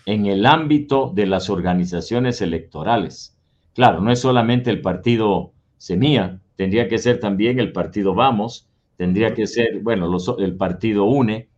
en 0.06 0.28
el 0.28 0.46
ámbito 0.46 1.12
de 1.14 1.26
las 1.26 1.50
organizaciones 1.50 2.40
electorales. 2.42 3.35
Claro, 3.76 4.00
no 4.00 4.10
es 4.12 4.20
solamente 4.20 4.72
el 4.72 4.82
partido 4.82 5.52
Semilla, 5.78 6.40
tendría 6.56 6.88
que 6.88 6.98
ser 6.98 7.20
también 7.20 7.60
el 7.60 7.74
partido 7.74 8.16
Vamos, 8.16 8.70
tendría 8.96 9.34
que 9.34 9.46
ser, 9.48 9.82
bueno, 9.82 10.10
el 10.40 10.56
partido 10.56 11.04
UNE, 11.04 11.50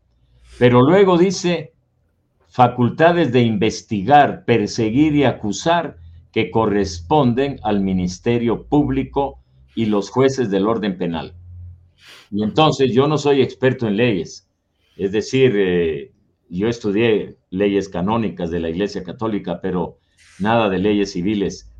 pero 0.58 0.82
luego 0.82 1.20
dice 1.20 1.74
facultades 2.48 3.32
de 3.32 3.44
investigar, 3.44 4.46
perseguir 4.46 5.16
y 5.16 5.26
acusar 5.26 5.98
que 6.32 6.50
corresponden 6.50 7.60
al 7.62 7.82
Ministerio 7.82 8.66
Público 8.66 9.40
y 9.76 9.86
los 9.86 10.10
jueces 10.10 10.50
del 10.50 10.68
orden 10.68 10.98
penal. 10.98 11.36
Y 12.32 12.42
entonces 12.42 12.92
yo 12.94 13.08
no 13.08 13.20
soy 13.20 13.44
experto 13.44 13.88
en 13.88 13.96
leyes, 13.96 14.50
es 14.96 15.12
decir, 15.12 15.54
eh, 15.56 16.12
yo 16.50 16.68
estudié 16.68 17.38
leyes 17.52 17.90
canónicas 17.90 18.50
de 18.50 18.60
la 18.60 18.70
Iglesia 18.70 19.04
Católica, 19.04 19.62
pero 19.62 20.00
nada 20.40 20.68
de 20.68 20.80
leyes 20.80 21.12
civiles. 21.12 21.72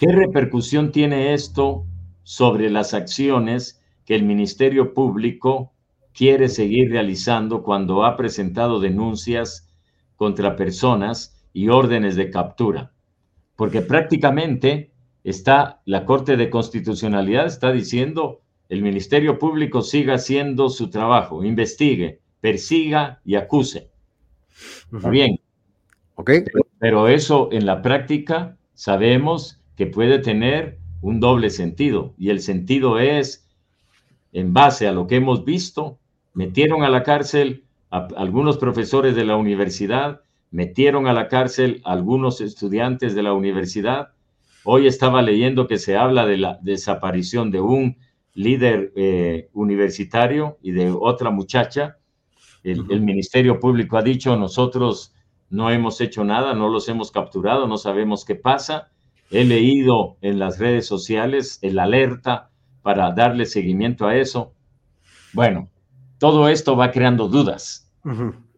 ¿Qué 0.00 0.10
repercusión 0.10 0.92
tiene 0.92 1.32
esto 1.32 1.86
sobre 2.22 2.70
las 2.70 2.94
acciones 2.94 3.82
que 4.04 4.14
el 4.14 4.24
Ministerio 4.24 4.94
Público 4.94 5.72
quiere 6.12 6.48
seguir 6.48 6.90
realizando 6.90 7.62
cuando 7.62 8.04
ha 8.04 8.16
presentado 8.16 8.80
denuncias 8.80 9.72
contra 10.16 10.56
personas 10.56 11.42
y 11.52 11.68
órdenes 11.68 12.16
de 12.16 12.30
captura, 12.30 12.92
porque 13.56 13.82
prácticamente 13.82 14.92
está 15.24 15.80
la 15.84 16.04
Corte 16.04 16.36
de 16.36 16.50
Constitucionalidad 16.50 17.46
está 17.46 17.72
diciendo 17.72 18.40
el 18.68 18.82
Ministerio 18.82 19.38
Público 19.38 19.82
siga 19.82 20.14
haciendo 20.14 20.70
su 20.70 20.90
trabajo, 20.90 21.44
investigue, 21.44 22.20
persiga 22.40 23.20
y 23.24 23.34
acuse. 23.34 23.90
Está 24.92 25.10
bien. 25.10 25.38
Ok. 26.14 26.30
pero 26.78 27.08
eso 27.08 27.48
en 27.52 27.66
la 27.66 27.82
práctica 27.82 28.56
sabemos 28.74 29.61
que 29.82 29.88
puede 29.88 30.20
tener 30.20 30.78
un 31.00 31.18
doble 31.18 31.50
sentido 31.50 32.14
y 32.16 32.30
el 32.30 32.38
sentido 32.38 33.00
es, 33.00 33.50
en 34.32 34.52
base 34.52 34.86
a 34.86 34.92
lo 34.92 35.08
que 35.08 35.16
hemos 35.16 35.44
visto, 35.44 35.98
metieron 36.34 36.84
a 36.84 36.88
la 36.88 37.02
cárcel 37.02 37.64
algunos 37.90 38.58
profesores 38.58 39.16
de 39.16 39.24
la 39.24 39.34
universidad, 39.34 40.20
metieron 40.52 41.08
a 41.08 41.12
la 41.12 41.26
cárcel 41.26 41.82
a 41.84 41.94
algunos 41.94 42.40
estudiantes 42.40 43.16
de 43.16 43.24
la 43.24 43.32
universidad. 43.32 44.10
Hoy 44.62 44.86
estaba 44.86 45.20
leyendo 45.20 45.66
que 45.66 45.78
se 45.78 45.96
habla 45.96 46.26
de 46.26 46.36
la 46.36 46.60
desaparición 46.62 47.50
de 47.50 47.60
un 47.60 47.96
líder 48.34 48.92
eh, 48.94 49.48
universitario 49.52 50.58
y 50.62 50.70
de 50.70 50.92
otra 50.92 51.30
muchacha. 51.30 51.96
El, 52.62 52.86
el, 52.88 53.00
Ministerio 53.00 53.58
Público 53.58 53.96
ha 53.96 54.02
dicho, 54.02 54.36
nosotros 54.36 55.12
no 55.50 55.72
hemos 55.72 56.00
hecho 56.00 56.22
nada, 56.22 56.54
no 56.54 56.68
los 56.68 56.88
hemos 56.88 57.10
capturado, 57.10 57.66
no 57.66 57.78
sabemos 57.78 58.24
qué 58.24 58.36
pasa. 58.36 58.91
He 59.32 59.44
leído 59.44 60.18
en 60.20 60.38
las 60.38 60.58
redes 60.58 60.86
sociales 60.86 61.58
el 61.62 61.78
alerta 61.78 62.50
para 62.82 63.12
darle 63.12 63.46
seguimiento 63.46 64.06
a 64.06 64.16
eso. 64.16 64.52
Bueno, 65.32 65.70
todo 66.18 66.48
esto 66.48 66.76
va 66.76 66.90
creando 66.90 67.28
dudas, 67.28 67.90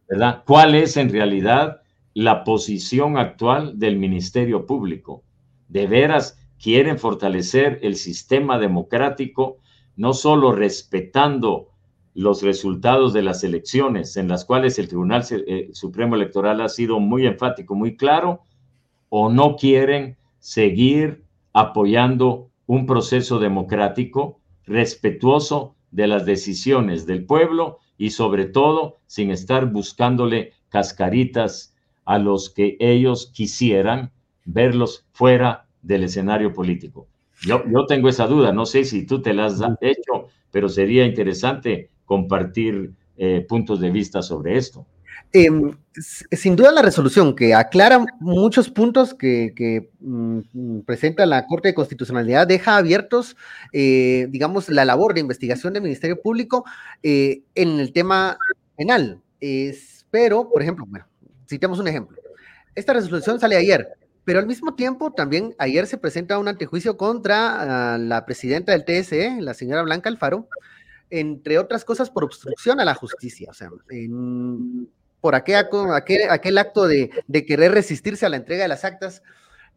¿verdad? 0.08 0.42
¿Cuál 0.44 0.74
es 0.74 0.96
en 0.96 1.10
realidad 1.10 1.80
la 2.12 2.42
posición 2.44 3.16
actual 3.16 3.78
del 3.78 3.96
Ministerio 3.96 4.66
Público? 4.66 5.22
¿De 5.68 5.86
veras 5.86 6.38
quieren 6.64 6.98
fortalecer 6.98 7.78
el 7.82 7.94
sistema 7.96 8.58
democrático, 8.58 9.58
no 9.96 10.12
solo 10.12 10.52
respetando 10.52 11.68
los 12.14 12.42
resultados 12.42 13.12
de 13.12 13.22
las 13.22 13.44
elecciones 13.44 14.16
en 14.16 14.28
las 14.28 14.44
cuales 14.44 14.78
el 14.78 14.88
Tribunal 14.88 15.24
eh, 15.30 15.68
Supremo 15.72 16.14
Electoral 16.14 16.60
ha 16.60 16.68
sido 16.68 17.00
muy 17.00 17.26
enfático, 17.26 17.74
muy 17.74 17.96
claro, 17.96 18.40
o 19.08 19.30
no 19.30 19.56
quieren 19.56 20.16
seguir 20.44 21.24
apoyando 21.54 22.50
un 22.66 22.84
proceso 22.84 23.38
democrático 23.38 24.40
respetuoso 24.66 25.74
de 25.90 26.06
las 26.06 26.26
decisiones 26.26 27.06
del 27.06 27.24
pueblo 27.24 27.78
y 27.96 28.10
sobre 28.10 28.44
todo 28.44 28.98
sin 29.06 29.30
estar 29.30 29.72
buscándole 29.72 30.52
cascaritas 30.68 31.74
a 32.04 32.18
los 32.18 32.50
que 32.50 32.76
ellos 32.78 33.32
quisieran 33.32 34.12
verlos 34.44 35.06
fuera 35.12 35.66
del 35.80 36.04
escenario 36.04 36.52
político. 36.52 37.06
Yo, 37.40 37.62
yo 37.66 37.86
tengo 37.86 38.10
esa 38.10 38.26
duda, 38.26 38.52
no 38.52 38.66
sé 38.66 38.84
si 38.84 39.06
tú 39.06 39.22
te 39.22 39.32
la 39.32 39.46
has 39.46 39.62
hecho, 39.80 40.28
pero 40.50 40.68
sería 40.68 41.06
interesante 41.06 41.88
compartir 42.04 42.92
eh, 43.16 43.46
puntos 43.48 43.80
de 43.80 43.90
vista 43.90 44.20
sobre 44.20 44.58
esto. 44.58 44.84
Em, 45.32 45.76
sin 46.30 46.54
duda 46.54 46.70
la 46.70 46.82
resolución 46.82 47.34
que 47.34 47.54
aclara 47.54 48.04
muchos 48.20 48.70
puntos 48.70 49.14
que, 49.14 49.90
mm, 50.00 50.80
presenta 50.80 51.26
la 51.26 51.46
Corte 51.46 51.68
de 51.68 51.74
Constitucionalidad 51.74 52.46
deja 52.46 52.76
abiertos, 52.76 53.36
eh, 53.72 54.28
digamos, 54.30 54.68
la 54.68 54.84
labor 54.84 55.14
de 55.14 55.20
investigación 55.20 55.72
del 55.72 55.82
Ministerio 55.82 56.20
Público 56.22 56.64
eh, 57.02 57.42
en 57.54 57.80
el 57.80 57.92
tema 57.92 58.38
penal. 58.76 59.20
pero, 60.10 60.48
por 60.48 60.62
ejemplo, 60.62 60.86
bueno, 60.88 61.06
citemos 61.48 61.78
un 61.80 61.88
ejemplo. 61.88 62.16
Esta 62.74 62.92
resolución 62.92 63.40
sale 63.40 63.56
ayer, 63.56 63.88
pero 64.24 64.38
al 64.38 64.46
mismo 64.46 64.74
tiempo 64.74 65.12
también 65.12 65.54
ayer 65.58 65.86
se 65.86 65.98
presenta 65.98 66.38
un 66.38 66.48
antejuicio 66.48 66.96
contra 66.96 67.94
ah, 67.94 67.98
la 67.98 68.24
presidenta 68.24 68.72
del 68.72 68.84
TSE, 68.84 69.40
la 69.40 69.54
señora 69.54 69.82
Blanca 69.82 70.08
Alfaro, 70.08 70.48
entre 71.10 71.58
otras 71.58 71.84
cosas 71.84 72.10
por 72.10 72.24
obstrucción 72.24 72.80
a 72.80 72.84
la 72.84 72.94
justicia. 72.94 73.50
O 73.50 73.54
sea, 73.54 73.70
en, 73.90 74.88
por 75.24 75.34
aquel, 75.34 75.56
aquel, 76.28 76.58
acto 76.58 76.86
de, 76.86 77.08
querer 77.46 77.72
resistirse 77.72 78.26
a 78.26 78.28
la 78.28 78.36
entrega 78.36 78.64
de 78.64 78.68
las 78.68 78.84
actas. 78.84 79.22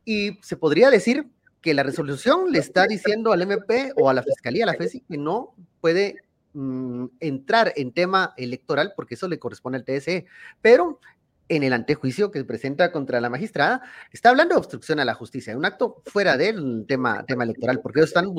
Y 0.04 0.40
se 0.42 0.58
podría 0.58 0.90
decir 0.90 1.30
que 1.62 1.74
la 1.74 1.84
resolución 1.84 2.52
le 2.52 2.60
está 2.60 2.86
diciendo 2.86 3.32
al 3.32 3.44
MP 3.44 3.94
o 3.96 4.10
a 4.10 4.14
la 4.14 4.24
Fiscalía, 4.24 4.66
a 4.66 4.68
la 4.68 4.74
FESI, 4.74 5.06
que 5.10 5.18
no 5.18 5.56
puede 5.80 6.18
mm, 6.52 7.06
entrar 7.22 7.72
en 7.78 7.94
tema 7.94 8.34
electoral 8.36 8.92
porque 8.94 9.16
eso 9.16 9.30
le 9.30 9.40
corresponde 9.40 9.78
al 9.78 9.86
TSE. 9.86 10.26
Pero 10.62 11.00
en 11.48 11.64
el 11.64 11.72
antejuicio 11.72 12.30
que 12.30 12.44
presenta 12.44 12.92
contra 12.92 13.22
la 13.22 13.30
magistrada, 13.30 13.84
está 14.12 14.32
hablando 14.32 14.54
de 14.54 14.60
obstrucción 14.60 15.00
a 15.00 15.06
la 15.06 15.14
justicia, 15.14 15.56
un 15.56 15.64
acto 15.64 16.02
fuera 16.08 16.36
del 16.36 16.84
tema, 16.90 17.24
tema 17.26 17.46
electoral, 17.46 17.80
porque 17.80 18.02
ellos 18.02 18.10
están, 18.10 18.34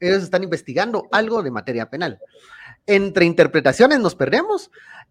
ellos 0.00 0.22
están 0.22 0.44
investigando 0.44 1.08
algo 1.12 1.42
de 1.42 1.50
materia 1.50 1.90
penal. 1.90 2.18
Entre 2.86 3.26
interpretaciones 3.26 4.00
nos 4.00 4.14
perdemos. 4.14 4.70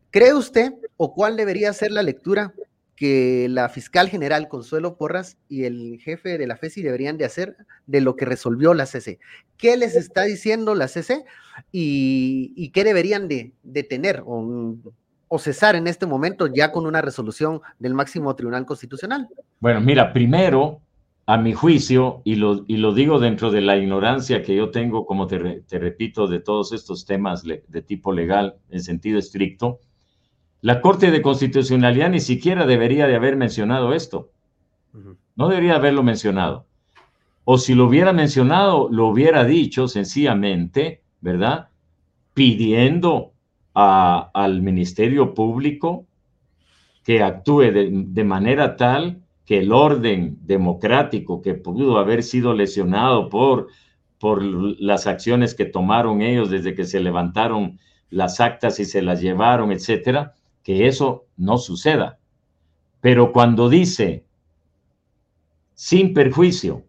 ¿Cree 0.10 0.34
usted 0.34 0.74
o 0.98 1.14
cuál 1.14 1.38
debería 1.38 1.72
ser 1.74 1.92
la 1.92 2.04
lectura 2.04 2.54
que 2.98 3.48
la 3.50 3.70
fiscal 3.70 4.10
general 4.10 4.50
Consuelo 4.50 4.98
Porras 4.98 5.38
y 5.48 5.64
el 5.64 6.00
jefe 6.02 6.38
de 6.38 6.48
la 6.48 6.58
FESI 6.58 6.82
deberían 6.82 7.18
de 7.18 7.26
hacer 7.26 7.56
de 7.86 8.02
lo 8.02 8.16
que 8.16 8.26
resolvió 8.26 8.74
la 8.74 8.88
CC? 8.88 9.20
¿Qué 9.56 9.78
les 9.78 9.96
está 9.96 10.24
diciendo 10.24 10.76
la 10.76 10.88
CC 10.88 11.24
y, 11.72 12.70
qué 12.74 12.84
deberían 12.84 13.28
de, 13.28 13.54
tener 13.88 14.24
o, 14.26 15.40
cesar 15.40 15.76
en 15.76 15.88
este 15.88 16.08
momento 16.08 16.48
ya 16.48 16.72
con 16.72 16.88
una 16.88 17.02
resolución 17.02 17.62
del 17.78 17.94
máximo 17.94 18.36
tribunal 18.36 18.66
constitucional? 18.66 19.30
Bueno, 19.60 19.80
mira, 19.80 20.12
primero, 20.12 20.82
a 21.28 21.38
mi 21.38 21.54
juicio, 21.54 22.24
y 22.24 22.36
lo 22.36 22.94
digo 22.94 23.20
dentro 23.20 23.52
de 23.52 23.62
la 23.62 23.78
ignorancia 23.78 24.42
que 24.42 24.56
yo 24.56 24.72
tengo, 24.72 25.06
como 25.06 25.28
te, 25.28 25.38
repito, 25.70 26.26
de 26.26 26.40
todos 26.40 26.74
estos 26.74 27.06
temas 27.06 27.44
de 27.44 27.82
tipo 27.84 28.12
legal 28.12 28.56
en 28.72 28.82
sentido 28.82 29.20
estricto, 29.20 29.80
la 30.62 30.82
Corte 30.82 31.12
de 31.12 31.22
Constitucionalidad 31.22 32.10
ni 32.10 32.20
siquiera 32.20 32.66
debería 32.66 33.08
de 33.08 33.16
haber 33.16 33.36
mencionado 33.36 33.94
esto. 33.94 34.32
No 35.36 35.50
debería 35.50 35.76
haberlo 35.76 36.02
mencionado. 36.04 36.66
O 37.44 37.58
si 37.58 37.76
lo 37.76 37.86
hubiera 37.86 38.12
mencionado, 38.12 38.90
lo 38.92 39.08
hubiera 39.08 39.44
dicho 39.46 39.88
sencillamente, 39.88 41.02
¿verdad? 41.22 41.70
Pidiendo 42.34 43.32
al 43.74 44.62
Ministerio 44.64 45.36
Público 45.36 46.06
que 47.04 47.22
actúe 47.22 47.72
de, 47.72 48.24
manera 48.24 48.76
tal 48.76 49.22
que 49.46 49.60
el 49.60 49.72
orden 49.72 50.40
democrático 50.42 51.42
que 51.42 51.54
pudo 51.54 52.00
haber 52.00 52.24
sido 52.24 52.54
lesionado 52.54 53.30
por, 53.30 53.68
por 54.20 54.44
las 54.44 55.08
acciones 55.08 55.54
que 55.54 55.66
tomaron 55.66 56.22
ellos 56.22 56.50
desde 56.50 56.74
que 56.74 56.86
se 56.86 57.00
levantaron 57.00 57.80
las 58.10 58.42
actas 58.42 58.80
y 58.80 58.86
se 58.86 59.02
las 59.02 59.22
llevaron, 59.22 59.72
etcétera, 59.72 60.34
que 60.68 60.86
eso 60.86 61.28
no 61.38 61.58
suceda. 61.58 62.20
Pero 63.00 63.32
cuando 63.32 63.70
dice 63.70 64.26
sin 65.76 66.14
perjuicio, 66.14 66.84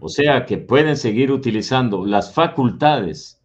o 0.00 0.10
sea 0.10 0.44
que 0.44 0.58
pueden 0.58 0.98
seguir 0.98 1.32
utilizando 1.32 2.04
las 2.04 2.34
facultades 2.34 3.40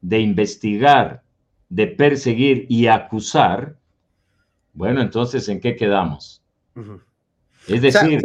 de 0.00 0.20
investigar, 0.20 1.24
de 1.68 1.88
perseguir 1.88 2.66
y 2.68 2.86
acusar, 2.86 3.76
bueno, 4.72 5.00
entonces, 5.00 5.48
¿en 5.48 5.60
qué 5.60 5.74
quedamos? 5.74 6.40
Es 7.66 7.82
decir... 7.82 8.22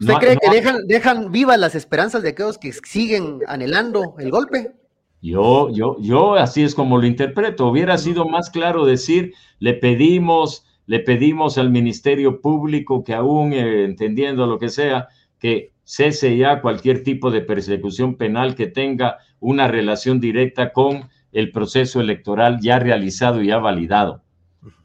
¿Usted 0.00 0.14
cree 0.14 0.38
que 0.38 0.50
dejan, 0.50 0.86
dejan 0.86 1.30
vivas 1.30 1.58
las 1.58 1.74
esperanzas 1.74 2.22
de 2.22 2.30
aquellos 2.30 2.56
que 2.56 2.72
siguen 2.72 3.40
anhelando 3.48 4.14
el 4.18 4.30
golpe? 4.30 4.72
Yo, 5.20 5.70
yo, 5.70 5.96
yo 6.00 6.34
así 6.34 6.62
es 6.62 6.74
como 6.74 6.98
lo 6.98 7.06
interpreto. 7.06 7.68
Hubiera 7.68 7.98
sido 7.98 8.28
más 8.28 8.50
claro 8.50 8.86
decir, 8.86 9.34
le 9.58 9.74
pedimos, 9.74 10.64
le 10.86 11.00
pedimos 11.00 11.58
al 11.58 11.70
Ministerio 11.70 12.40
Público 12.40 13.02
que 13.02 13.14
aún 13.14 13.52
eh, 13.52 13.84
entendiendo 13.84 14.46
lo 14.46 14.58
que 14.58 14.68
sea, 14.68 15.08
que 15.40 15.72
cese 15.82 16.36
ya 16.36 16.60
cualquier 16.60 17.02
tipo 17.02 17.30
de 17.30 17.40
persecución 17.40 18.14
penal 18.14 18.54
que 18.54 18.66
tenga 18.66 19.18
una 19.40 19.66
relación 19.66 20.20
directa 20.20 20.72
con 20.72 21.08
el 21.32 21.50
proceso 21.50 22.00
electoral 22.00 22.58
ya 22.60 22.78
realizado 22.78 23.42
y 23.42 23.48
ya 23.48 23.58
validado. 23.58 24.22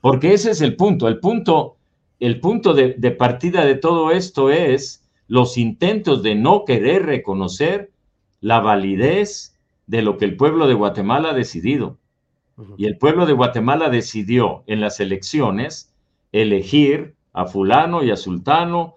Porque 0.02 0.34
ese 0.34 0.52
es 0.52 0.62
el 0.62 0.76
punto. 0.76 1.08
El 1.08 1.20
punto, 1.20 1.78
el 2.20 2.40
punto 2.40 2.74
de, 2.74 2.96
de 2.98 3.12
partida 3.12 3.66
de 3.66 3.76
todo 3.76 4.12
esto 4.12 4.50
es 4.50 5.08
los 5.28 5.58
intentos 5.58 6.24
de 6.24 6.36
no 6.36 6.66
querer 6.66 7.06
reconocer 7.06 7.92
la 8.42 8.60
validez 8.60 9.53
de 9.94 10.02
lo 10.02 10.18
que 10.18 10.26
el 10.26 10.38
pueblo 10.38 10.66
de 10.66 10.74
Guatemala 10.74 11.30
ha 11.30 11.34
decidido. 11.34 12.00
Y 12.78 12.88
el 12.88 12.98
pueblo 12.98 13.28
de 13.28 13.34
Guatemala 13.34 13.92
decidió 13.92 14.64
en 14.66 14.82
las 14.82 15.00
elecciones 15.00 15.94
elegir 16.32 17.14
a 17.32 17.46
fulano 17.46 18.04
y 18.04 18.10
a 18.10 18.16
sultano, 18.16 18.96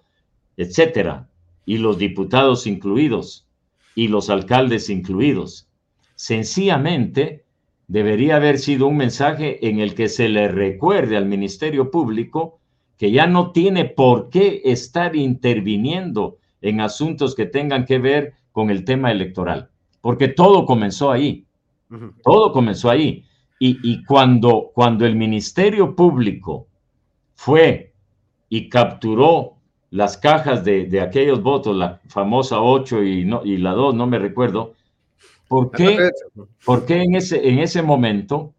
etcétera, 0.57 1.29
y 1.67 1.77
los 1.77 1.99
diputados 1.99 2.65
incluidos 2.65 3.45
y 3.93 4.07
los 4.07 4.31
alcaldes 4.31 4.89
incluidos. 4.89 5.69
Sencillamente 6.15 7.45
debería 7.87 8.37
haber 8.37 8.57
sido 8.57 8.87
un 8.87 8.97
mensaje 8.97 9.67
en 9.67 9.79
el 9.79 9.93
que 9.93 10.09
se 10.09 10.29
le 10.29 10.47
recuerde 10.47 11.15
al 11.15 11.27
Ministerio 11.27 11.91
Público 11.91 12.59
que 12.97 13.11
ya 13.11 13.27
no 13.27 13.51
tiene 13.51 13.85
por 13.85 14.29
qué 14.31 14.63
estar 14.65 15.15
interviniendo 15.15 16.39
en 16.59 16.81
asuntos 16.81 17.35
que 17.35 17.45
tengan 17.45 17.85
que 17.85 17.99
ver 17.99 18.33
con 18.51 18.71
el 18.71 18.83
tema 18.83 19.11
electoral 19.11 19.69
porque 20.01 20.27
todo 20.27 20.65
comenzó 20.65 21.11
ahí. 21.11 21.45
Todo 22.23 22.51
comenzó 22.51 22.89
ahí. 22.89 23.23
Y, 23.59 24.03
cuando, 24.03 24.71
cuando 24.73 25.05
el 25.05 25.15
Ministerio 25.15 25.95
Público 25.95 26.67
fue 27.33 27.93
y 28.49 28.69
capturó 28.69 29.55
las 29.89 30.17
cajas 30.17 30.63
de, 30.63 31.01
aquellos 31.01 31.41
votos, 31.41 31.75
la 31.75 31.99
famosa 32.07 32.61
8 32.61 33.03
y, 33.03 33.25
no, 33.25 33.43
y 33.43 33.57
la 33.57 33.71
2, 33.71 33.95
no 33.95 34.05
me 34.05 34.19
recuerdo, 34.19 34.73
¿por 35.47 35.71
qué, 35.71 36.09
¿por 36.65 36.85
qué 36.85 37.01
en, 37.01 37.15
ese, 37.15 37.49
en 37.49 37.59
ese 37.59 37.81
momento, 37.81 38.53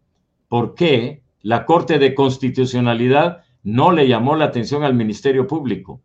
por 0.49 0.75
qué 0.75 1.21
la 1.41 1.65
Corte 1.65 1.97
de 1.97 2.13
Constitucionalidad 2.13 3.43
no 3.63 3.91
le 3.91 4.07
llamó 4.07 4.35
la 4.35 4.45
atención 4.45 4.83
al 4.83 4.95
Ministerio 4.95 5.47
Público? 5.47 6.01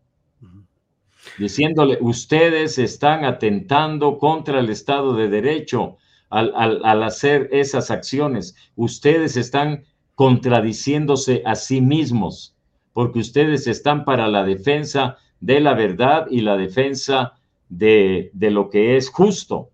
Diciéndole, 1.38 1.99
ustedes 2.01 2.79
están 2.79 3.25
atentando 3.25 4.18
contra 4.18 4.61
el 4.61 4.70
Estado 4.70 5.14
de 5.14 5.29
Derecho 5.29 5.97
al, 6.31 7.03
hacer 7.03 7.49
esas 7.53 7.90
acciones, 7.90 8.57
ustedes 8.77 9.37
están 9.37 9.85
contradiciéndose 10.14 11.42
a 11.44 11.55
sí 11.55 11.81
mismos, 11.81 12.57
porque 12.92 13.20
ustedes 13.20 13.66
están 13.66 14.05
para 14.05 14.27
la 14.29 14.44
defensa 14.44 15.16
de 15.40 15.61
la 15.61 15.75
verdad 15.75 16.27
y 16.31 16.40
la 16.40 16.57
defensa 16.57 17.35
de, 17.68 18.31
de 18.33 18.51
lo 18.51 18.70
que 18.70 18.97
es 18.97 19.11
justo. 19.11 19.70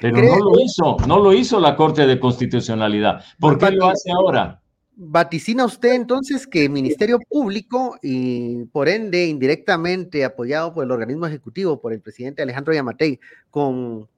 Pero 0.00 0.22
no 0.22 0.38
lo 0.38 0.60
hizo, 0.60 0.96
no 1.06 1.18
lo 1.18 1.32
hizo 1.32 1.60
la 1.60 1.76
Corte 1.76 2.06
de 2.06 2.18
Constitucionalidad. 2.18 3.24
¿Por 3.38 3.58
qué 3.58 3.70
lo 3.72 3.88
hace 3.88 4.10
ahora? 4.12 4.59
Vaticina 4.96 5.64
usted 5.64 5.94
entonces 5.94 6.46
que 6.46 6.64
el 6.64 6.70
Ministerio 6.70 7.18
Público 7.28 7.98
y 8.02 8.64
por 8.66 8.88
ende 8.88 9.26
indirectamente 9.26 10.24
apoyado 10.24 10.74
por 10.74 10.84
el 10.84 10.90
organismo 10.90 11.26
ejecutivo, 11.26 11.80
por 11.80 11.92
el 11.92 12.00
presidente 12.00 12.42
Alejandro 12.42 12.74
Yamatei, 12.74 13.18
con, 13.50 14.08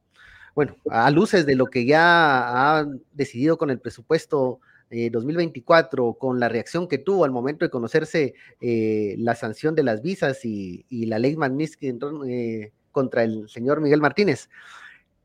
bueno, 0.55 0.77
a 0.91 1.11
luces 1.11 1.47
de 1.47 1.55
lo 1.55 1.67
que 1.67 1.85
ya 1.87 2.79
ha 2.81 2.87
decidido 3.13 3.59
con 3.59 3.71
el 3.71 3.79
presupuesto 3.79 4.61
2024, 4.91 6.11
eh, 6.11 6.15
con 6.19 6.41
la 6.41 6.49
reacción 6.49 6.87
que 6.87 6.99
tuvo 6.99 7.25
al 7.25 7.31
momento 7.31 7.65
de 7.65 7.71
conocerse 7.71 8.35
eh, 8.61 9.15
la 9.19 9.35
sanción 9.35 9.75
de 9.75 9.83
las 9.85 10.03
visas 10.03 10.45
y, 10.45 10.85
la 11.07 11.19
ley 11.19 11.37
Magnitsky 11.37 11.99
eh, 12.29 12.73
contra 12.91 13.25
el 13.25 13.49
señor 13.49 13.81
Miguel 13.81 14.01
Martínez, 14.01 14.51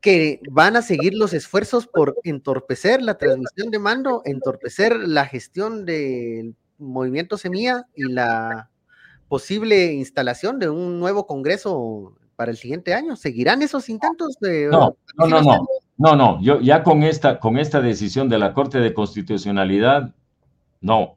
que 0.00 0.40
van 0.50 0.76
a 0.76 0.82
seguir 0.82 1.14
los 1.14 1.32
esfuerzos 1.32 1.86
por 1.86 2.16
entorpecer 2.24 3.02
la 3.02 3.18
transmisión 3.18 3.70
de 3.70 3.78
mando, 3.78 4.22
entorpecer 4.24 4.96
la 4.96 5.26
gestión 5.26 5.84
del 5.84 6.54
movimiento 6.78 7.36
Semilla 7.36 7.86
y 7.94 8.04
la 8.04 8.70
posible 9.28 9.92
instalación 9.92 10.58
de 10.58 10.70
un 10.70 11.00
nuevo 11.00 11.26
Congreso 11.26 12.14
para 12.36 12.52
el 12.52 12.56
siguiente 12.56 12.94
año. 12.94 13.16
¿Seguirán 13.16 13.62
esos 13.62 13.88
intentos 13.88 14.36
de... 14.40 14.68
No, 14.68 14.96
no, 15.16 15.26
no, 15.26 15.42
no, 15.42 15.66
no, 15.96 16.16
no, 16.16 16.40
yo 16.40 16.60
ya 16.60 16.84
con 16.84 17.02
esta, 17.02 17.40
con 17.40 17.58
esta 17.58 17.80
decisión 17.80 18.28
de 18.28 18.38
la 18.38 18.54
Corte 18.54 18.78
de 18.78 18.94
Constitucionalidad, 18.94 20.14
no. 20.80 21.16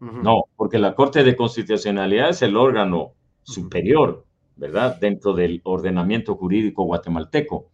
No, 0.00 0.44
porque 0.56 0.78
la 0.78 0.94
Corte 0.94 1.24
de 1.24 1.36
Constitucionalidad 1.36 2.30
es 2.30 2.40
el 2.40 2.56
órgano 2.56 3.12
superior, 3.42 4.24
¿verdad? 4.56 4.98
Dentro 4.98 5.34
del 5.34 5.60
ordenamiento 5.62 6.36
jurídico 6.36 6.84
guatemalteco. 6.84 7.66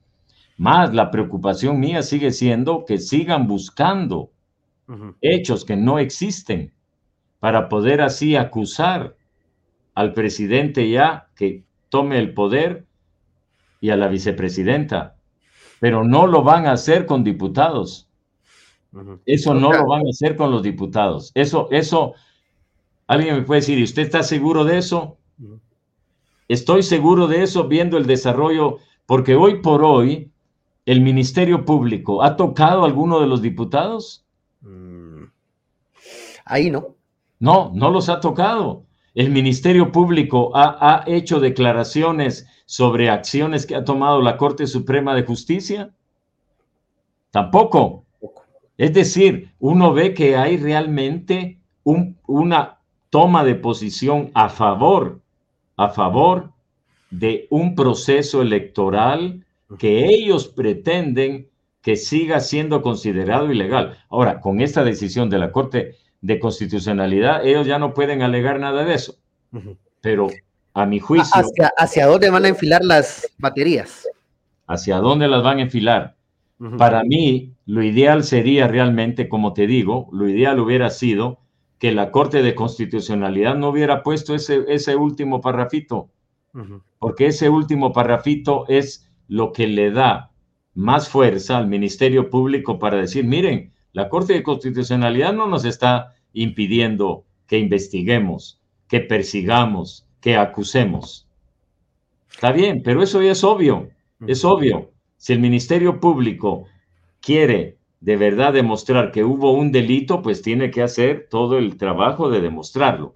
Más 0.57 0.95
la 0.95 1.11
preocupación 1.11 1.79
mía 1.79 2.03
sigue 2.03 2.31
siendo 2.31 2.85
que 2.85 2.99
sigan 2.99 3.47
buscando 3.47 4.31
hechos 5.21 5.64
que 5.64 5.77
no 5.77 5.99
existen 5.99 6.73
para 7.40 7.69
poder 7.69 8.01
así 8.01 8.37
acusar 8.37 9.16
al 9.95 10.12
presidente 10.12 10.88
ya 10.88 11.29
que 11.35 11.64
tome 11.88 12.19
el 12.19 12.35
poder 12.35 12.87
y 13.81 13.90
a 13.90 13.97
la 13.97 14.09
vicepresidenta, 14.09 15.16
pero 15.81 16.05
no 16.05 16.27
lo 16.27 16.42
van 16.42 16.66
a 16.66 16.73
hacer 16.73 17.07
con 17.07 17.23
diputados. 17.25 18.09
Eso 19.27 19.55
no 19.55 19.73
lo 19.73 19.87
van 19.87 20.07
a 20.07 20.11
hacer 20.11 20.37
con 20.37 20.51
los 20.51 20.62
diputados. 20.62 21.33
Eso, 21.35 21.69
eso, 21.71 22.14
alguien 23.07 23.37
me 23.37 23.42
puede 23.42 23.61
decir, 23.61 23.79
¿y 23.79 23.83
usted 23.83 24.03
está 24.03 24.23
seguro 24.23 24.64
de 24.64 24.79
eso? 24.79 25.19
Estoy 26.49 26.83
seguro 26.83 27.27
de 27.27 27.42
eso 27.42 27.69
viendo 27.69 27.99
el 27.99 28.07
desarrollo, 28.07 28.79
porque 29.05 29.35
hoy 29.35 29.61
por 29.61 29.85
hoy 29.85 30.31
el 30.87 31.01
Ministerio 31.01 31.64
Público 31.64 32.22
ha 32.22 32.37
tocado 32.37 32.83
a 32.83 32.87
alguno 32.87 33.20
de 33.20 33.27
los 33.27 33.42
diputados. 33.42 34.25
Mm. 34.61 35.25
Ahí 36.44 36.70
no. 36.70 36.94
No, 37.40 37.72
no 37.75 37.90
los 37.90 38.09
ha 38.09 38.20
tocado. 38.20 38.85
El 39.14 39.31
Ministerio 39.31 39.90
Público 39.90 40.53
ha, 40.55 40.79
ha 40.81 41.05
hecho 41.07 41.40
declaraciones 41.40 42.46
sobre 42.66 43.11
acciones 43.11 43.66
que 43.66 43.75
ha 43.75 43.85
tomado 43.85 44.22
la 44.22 44.37
Corte 44.37 44.66
Suprema 44.66 45.14
de 45.14 45.25
Justicia. 45.25 45.90
Tampoco. 47.33 48.05
Es 48.79 48.92
decir, 48.92 49.53
uno 49.59 49.92
ve 49.92 50.14
que 50.14 50.37
hay 50.37 50.57
realmente 50.57 51.59
una 51.83 52.79
toma 53.11 53.42
de 53.42 53.55
posición 53.55 54.31
a 54.35 54.49
favor, 54.51 55.20
a 55.77 55.88
favor 55.88 56.53
de 57.11 57.46
un 57.51 57.75
proceso 57.75 58.42
electoral 58.42 59.45
que 59.79 60.07
ellos 60.07 60.48
pretenden 60.48 61.48
que 61.83 61.96
siga 61.96 62.40
siendo 62.40 62.83
considerado 62.83 63.50
ilegal. 63.52 63.98
Ahora, 64.09 64.40
con 64.40 64.61
esta 64.61 64.85
decisión 64.85 65.31
de 65.31 65.38
la 65.38 65.52
Corte 65.52 65.96
de 66.20 66.38
Constitucionalidad, 66.40 67.46
ellos 67.46 67.66
ya 67.66 67.79
no 67.79 67.94
pueden 67.94 68.22
alegar 68.22 68.59
nada 68.59 68.85
de 68.85 68.94
eso. 68.94 69.16
Pero 70.00 70.29
a 70.74 70.87
mi 70.87 70.98
juicio... 70.98 71.33
¿Hacia, 71.35 71.72
¿Hacia 71.76 72.07
dónde 72.07 72.31
van 72.31 72.44
a 72.44 72.48
enfilar 72.48 72.85
las 72.85 73.33
baterías? 73.38 74.09
¿Hacia 74.66 74.98
dónde 74.98 75.29
las 75.29 75.42
van 75.42 75.59
a 75.59 75.62
enfilar? 75.62 76.16
Para 76.79 77.05
mí, 77.05 77.52
lo 77.66 77.83
ideal 77.83 78.24
sería 78.24 78.66
realmente, 78.66 79.29
como 79.29 79.52
te 79.52 79.66
digo, 79.66 80.09
lo 80.11 80.29
ideal 80.29 80.59
hubiera 80.59 80.88
sido 80.88 81.40
que 81.79 81.92
la 81.92 82.11
Corte 82.11 82.42
de 82.42 82.55
Constitucionalidad 82.55 83.57
no 83.57 83.68
hubiera 83.68 84.02
puesto 84.02 84.35
ese, 84.35 84.64
ese 84.68 84.96
último 84.96 85.42
parrafito, 85.42 86.09
porque 86.98 87.26
ese 87.26 87.50
último 87.50 87.92
parrafito 87.92 88.64
es 88.68 89.11
lo 89.29 89.53
que 89.53 89.67
le 89.67 89.91
da 89.91 90.31
más 90.75 91.09
fuerza 91.09 91.57
al 91.57 91.67
Ministerio 91.67 92.31
Público 92.31 92.79
para 92.79 92.99
decir, 92.99 93.25
miren, 93.25 93.73
la 93.93 94.09
Corte 94.09 94.35
de 94.35 94.43
Constitucionalidad 94.43 95.33
no 95.33 95.47
nos 95.47 95.65
está 95.65 96.15
impidiendo 96.33 97.25
que 97.47 97.59
investiguemos, 97.59 98.61
que 98.89 99.01
persigamos, 99.01 100.07
que 100.21 100.37
acusemos. 100.37 101.27
Está 102.31 102.53
bien, 102.53 102.83
pero 102.83 103.03
eso 103.03 103.23
ya 103.23 103.33
es 103.33 103.43
obvio, 103.43 103.89
es 104.27 104.45
obvio. 104.45 104.91
Si 105.17 105.33
el 105.33 105.41
Ministerio 105.41 105.99
Público 105.99 106.67
quiere 107.21 107.79
de 108.01 108.17
verdad 108.17 108.53
demostrar 108.53 109.11
que 109.11 109.25
hubo 109.25 109.53
un 109.53 109.73
delito, 109.73 110.23
pues 110.23 110.43
tiene 110.43 110.71
que 110.71 110.83
hacer 110.83 111.27
todo 111.31 111.59
el 111.59 111.77
trabajo 111.77 112.29
de 112.31 112.41
demostrarlo. 112.41 113.12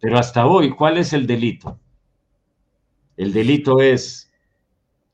Pero 0.00 0.18
hasta 0.18 0.46
hoy, 0.46 0.70
¿cuál 0.70 0.98
es 0.98 1.12
el 1.12 1.26
delito? 1.26 1.78
El 3.16 3.32
delito 3.32 3.80
es 3.80 4.31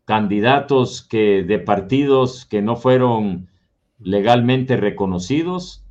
candidatos 0.08 1.02
que 1.02 1.42
de 1.42 1.58
partidos 1.58 2.46
que 2.46 2.62
no 2.62 2.76
fueron 2.76 3.50
legalmente 3.98 4.78
reconocidos 4.78 5.84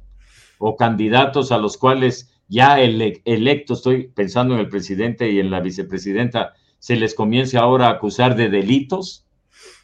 o 0.57 0.75
candidatos 0.75 1.51
a 1.51 1.59
los 1.59 1.77
cuales 1.77 2.33
ya 2.47 2.81
el 2.81 3.21
electo, 3.25 3.75
estoy 3.75 4.07
pensando 4.07 4.55
en 4.55 4.61
el 4.61 4.69
presidente 4.69 5.29
y 5.29 5.39
en 5.39 5.51
la 5.51 5.59
vicepresidenta, 5.59 6.53
se 6.79 6.95
les 6.95 7.13
comience 7.13 7.59
ahora 7.59 7.89
a 7.89 7.91
acusar 7.91 8.35
de 8.35 8.49
delitos 8.49 9.27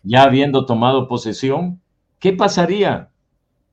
ya 0.02 0.24
habiendo 0.24 0.66
tomado 0.66 1.08
posesión, 1.08 1.84
¿qué 2.18 2.34
pasaría? 2.34 3.12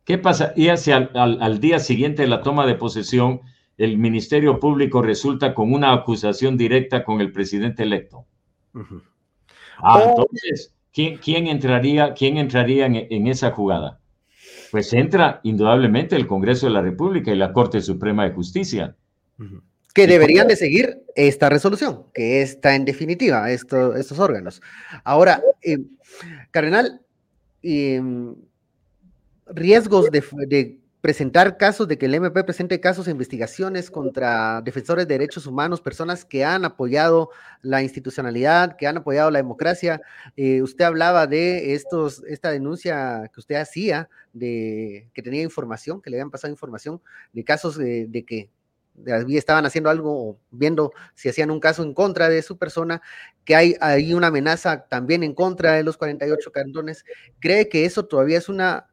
¿Qué 0.05 0.19
pasaría 0.19 0.77
si 0.77 0.93
al, 0.93 1.61
día 1.61 1.79
siguiente 1.79 2.21
de 2.21 2.29
la 2.29 2.43
toma 2.43 2.67
de 2.67 2.75
posesión 2.75 3.41
el 3.79 3.97
Ministerio 3.97 4.61
Público 4.61 5.01
resulta 5.01 5.55
con 5.55 5.73
una 5.73 5.95
acusación 5.95 6.59
directa 6.59 7.03
con 7.03 7.23
el 7.23 7.33
presidente 7.33 7.83
electo? 7.83 8.27
Ah, 9.83 10.05
entonces, 10.09 10.73
¿quién, 10.93 11.47
entraría, 11.47 12.15
quién 12.15 12.37
entraría 12.37 12.87
en, 12.87 13.27
esa 13.27 13.51
jugada? 13.53 14.01
Pues 14.71 14.93
entra 14.93 15.41
indudablemente 15.43 16.17
el 16.17 16.27
Congreso 16.27 16.67
de 16.67 16.73
la 16.73 16.83
República 16.83 17.33
y 17.33 17.37
la 17.37 17.53
Corte 17.53 17.81
Suprema 17.81 18.25
de 18.25 18.35
Justicia. 18.35 18.97
Que 19.95 20.07
deberían 20.07 20.47
de 20.47 20.57
seguir 20.57 21.03
esta 21.17 21.49
resolución, 21.49 22.05
que 22.15 22.43
está 22.43 22.75
en 22.77 22.85
definitiva, 22.85 23.51
estos 23.51 24.19
órganos. 24.19 24.63
Ahora, 25.03 25.43
eh, 25.63 25.79
Cardenal, 26.51 27.01
em, 27.63 28.35
riesgos 29.47 30.11
de, 30.11 30.79
presentar 31.01 31.57
casos, 31.57 31.89
de 31.89 31.99
que 31.99 32.07
el 32.07 32.15
MP 32.15 32.45
presente 32.45 32.81
casos 32.81 33.09
e 33.09 33.11
investigaciones 33.11 33.91
contra 33.91 34.61
defensores 34.63 35.09
de 35.09 35.15
derechos 35.15 35.47
humanos, 35.47 35.81
personas 35.81 36.25
que 36.25 36.45
han 36.45 36.65
apoyado 36.65 37.31
la 37.63 37.83
institucionalidad, 37.83 38.77
que 38.77 38.87
han 38.87 38.99
apoyado 38.99 39.31
la 39.31 39.39
democracia. 39.39 40.03
Eh, 40.37 40.63
usted 40.63 40.85
hablaba 40.85 41.27
de 41.27 41.75
estos, 41.75 42.23
esta 42.25 42.51
denuncia 42.51 43.31
que 43.33 43.41
usted 43.41 43.57
hacía, 43.57 44.09
de 44.33 45.11
que 45.15 45.23
tenía 45.23 45.43
información, 45.43 46.03
que 46.03 46.11
le 46.11 46.17
habían 46.17 46.31
pasado 46.31 46.53
información 46.53 47.01
de 47.33 47.45
casos 47.45 47.77
de 47.79 48.25
que 48.27 48.51
estaban 49.29 49.67
haciendo 49.67 49.91
algo, 49.91 50.39
viendo 50.51 50.93
si 51.15 51.29
hacían 51.29 51.51
un 51.51 51.61
caso 51.61 51.83
en 51.83 51.95
contra 51.95 52.29
de 52.29 52.43
su 52.43 52.59
persona, 52.59 53.03
que 53.45 53.57
hay, 53.57 53.77
hay 53.81 54.15
una 54.15 54.29
amenaza 54.29 54.87
también 54.89 55.23
en 55.23 55.35
contra 55.35 55.73
de 55.73 55.83
los 55.83 55.97
48 55.97 56.53
cantones. 56.53 57.05
¿Cree 57.41 57.69
que 57.69 57.85
eso 57.85 58.07
todavía 58.07 58.39
es 58.39 58.49
una, 58.49 58.90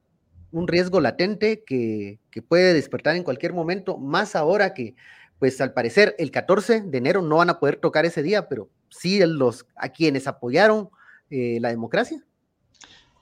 un 0.51 0.67
riesgo 0.67 0.99
latente 1.01 1.63
que, 1.65 2.19
puede 2.47 2.73
despertar 2.73 3.15
en 3.15 3.23
cualquier 3.23 3.53
momento, 3.53 3.97
más 3.97 4.35
ahora 4.35 4.73
que, 4.73 4.95
pues 5.39 5.59
al 5.59 5.73
parecer, 5.73 6.15
el 6.19 6.29
14 6.29 6.81
de 6.81 6.97
enero 6.97 7.21
no 7.21 7.37
van 7.37 7.49
a 7.49 7.59
poder 7.59 7.77
tocar 7.77 8.05
ese 8.05 8.21
día, 8.21 8.47
pero 8.47 8.69
sí 8.89 9.19
los, 9.25 9.65
a 9.75 9.89
quienes 9.89 10.27
apoyaron 10.27 10.89
eh, 11.29 11.57
la 11.59 11.69
democracia? 11.69 12.23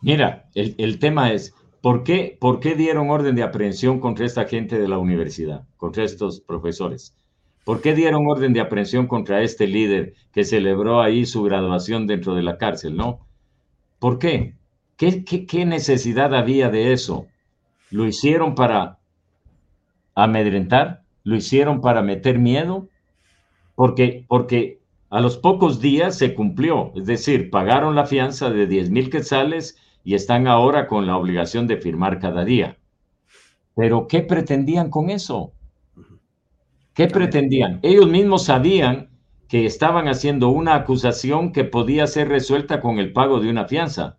Mira, 0.01 0.49
el, 0.53 0.75
el 0.77 0.99
tema 0.99 1.31
es, 1.31 1.53
¿Por 1.85 2.03
qué, 2.03 2.35
¿Por 2.39 2.61
qué 2.61 2.73
dieron 2.73 3.11
orden 3.11 3.35
de 3.35 3.43
aprehensión 3.43 3.99
contra 3.99 4.25
esta 4.25 4.45
gente 4.45 4.79
de 4.79 4.87
la 4.87 4.97
universidad, 4.97 5.67
contra 5.77 6.03
estos 6.03 6.41
profesores? 6.41 7.15
¿Por 7.63 7.79
qué 7.79 7.93
dieron 7.93 8.25
orden 8.25 8.53
de 8.53 8.59
aprehensión 8.59 9.05
contra 9.05 9.43
este 9.43 9.67
líder 9.67 10.15
que 10.31 10.45
celebró 10.45 10.99
ahí 10.99 11.27
su 11.27 11.43
graduación 11.43 12.07
dentro 12.07 12.33
de 12.33 12.41
la 12.41 12.57
cárcel, 12.57 12.97
no? 12.97 13.27
¿Por 13.99 14.17
qué? 14.17 14.55
¿Qué, 14.97 15.25
qué, 15.25 15.65
necesidad 15.65 16.33
había 16.33 16.69
de 16.69 16.93
eso? 16.93 17.27
¿Lo 17.91 18.05
hicieron 18.05 18.55
para 18.55 18.99
amedrentar? 20.13 21.03
¿Lo 21.23 21.35
hicieron 21.35 21.81
para 21.81 22.01
meter 22.01 22.39
miedo? 22.39 22.87
Porque, 23.75 24.23
porque 24.27 24.79
a 25.09 25.19
los 25.19 25.37
pocos 25.37 25.81
días 25.81 26.17
se 26.17 26.33
cumplió, 26.33 26.93
es 26.95 27.05
decir, 27.05 27.49
pagaron 27.49 27.95
la 27.95 28.05
fianza 28.05 28.49
de 28.49 28.67
10 28.67 28.89
mil 28.89 29.09
quetzales 29.09 29.77
y 30.05 30.13
están 30.13 30.47
ahora 30.47 30.87
con 30.87 31.07
la 31.07 31.17
obligación 31.17 31.67
de 31.67 31.77
firmar 31.77 32.19
cada 32.19 32.45
día. 32.45 32.77
Pero 33.75 34.07
¿qué 34.07 34.21
pretendían 34.21 34.89
con 34.89 35.09
eso? 35.09 35.51
¿Qué 36.93 37.07
pretendían? 37.07 37.79
Ellos 37.83 38.07
mismos 38.07 38.45
sabían 38.45 39.09
que 39.49 39.65
estaban 39.65 40.07
haciendo 40.07 40.49
una 40.49 40.75
acusación 40.75 41.51
que 41.51 41.65
podía 41.65 42.07
ser 42.07 42.29
resuelta 42.29 42.79
con 42.79 42.99
el 42.99 43.11
pago 43.11 43.41
de 43.41 43.49
una 43.49 43.65
fianza. 43.65 44.17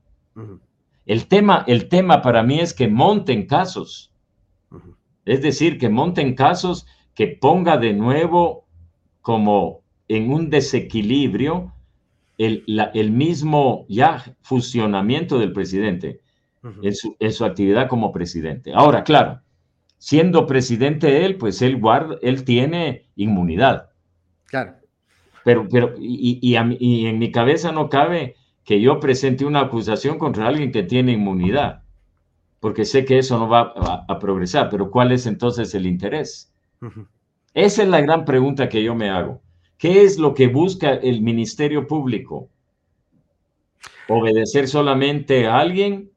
El 1.06 1.28
tema, 1.28 1.64
el 1.68 1.88
tema 1.88 2.20
para 2.20 2.42
mí 2.42 2.58
es 2.60 2.74
que 2.74 2.88
monten 2.88 3.46
casos. 3.46 4.12
Es 5.24 5.40
decir, 5.40 5.78
que 5.78 5.88
monten 5.88 6.34
casos 6.34 6.86
que 7.14 7.28
ponga 7.28 7.78
de 7.78 7.92
nuevo 7.92 8.66
como 9.22 9.82
en 10.08 10.32
un 10.32 10.50
desequilibrio 10.50 11.72
el, 12.38 13.10
mismo 13.10 13.86
ya 13.88 14.36
fusionamiento 14.42 15.38
del 15.38 15.52
presidente 15.52 16.20
en, 16.82 17.32
su, 17.32 17.44
actividad 17.44 17.88
como 17.88 18.12
presidente. 18.12 18.72
Ahora, 18.74 19.04
claro, 19.04 19.40
siendo 19.98 20.46
presidente 20.46 21.24
él, 21.24 21.36
pues 21.36 21.62
él, 21.62 21.80
guarda, 21.80 22.16
él 22.20 22.44
tiene 22.44 23.06
inmunidad. 23.16 23.90
Claro. 24.46 24.74
Pero, 25.44 25.68
pero 25.70 25.94
y, 25.98 26.38
y, 26.42 26.56
en 27.06 27.18
mi 27.18 27.30
cabeza 27.30 27.72
no 27.72 27.88
cabe 27.88 28.36
que 28.66 28.80
yo 28.80 28.98
presente 28.98 29.46
una 29.46 29.60
acusación 29.60 30.18
contra 30.18 30.48
alguien 30.48 30.72
que 30.72 30.82
tiene 30.82 31.12
inmunidad, 31.12 31.84
porque 32.58 32.84
sé 32.84 33.04
que 33.04 33.18
eso 33.18 33.38
no 33.38 33.48
va 33.48 33.72
a, 34.08 34.18
progresar, 34.18 34.68
pero 34.70 34.90
¿cuál 34.90 35.12
es 35.12 35.24
entonces 35.26 35.72
el 35.76 35.86
interés? 35.86 36.52
Esa 37.54 37.82
es 37.84 37.88
la 37.88 38.00
gran 38.00 38.24
pregunta 38.24 38.68
que 38.68 38.82
yo 38.82 38.96
me 38.96 39.08
hago. 39.08 39.40
¿Qué 39.78 40.02
es 40.02 40.18
lo 40.18 40.34
que 40.34 40.48
busca 40.48 40.94
el 40.94 41.22
Ministerio 41.22 41.86
Público? 41.86 42.50
¿Obedecer 44.08 44.66
solamente 44.66 45.46
a 45.46 45.58
alguien? 45.60 46.10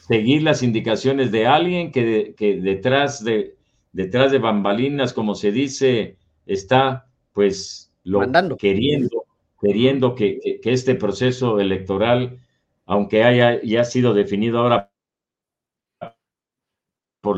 ¿Seguir 0.00 0.42
las 0.42 0.62
indicaciones 0.62 1.32
de 1.32 1.46
alguien 1.46 1.90
que, 1.90 2.34
detrás, 2.62 3.24
de, 3.24 3.56
detrás 3.92 4.30
de 4.30 4.38
bambalinas, 4.40 5.14
como 5.14 5.34
se 5.34 5.52
dice, 5.52 6.18
está 6.44 7.06
pues 7.32 7.90
lo 8.04 8.20
queriendo, 8.58 9.19
queriendo 9.60 10.14
que, 10.14 10.60
este 10.64 10.94
proceso 10.94 11.60
electoral, 11.60 12.40
aunque 12.86 13.24
haya 13.24 13.60
ya 13.62 13.84
sido 13.84 14.14
definido 14.14 14.60
ahora 14.60 14.90
por 17.20 17.36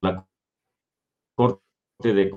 la 0.00 0.26
Corte 1.34 1.62
de 2.14 2.34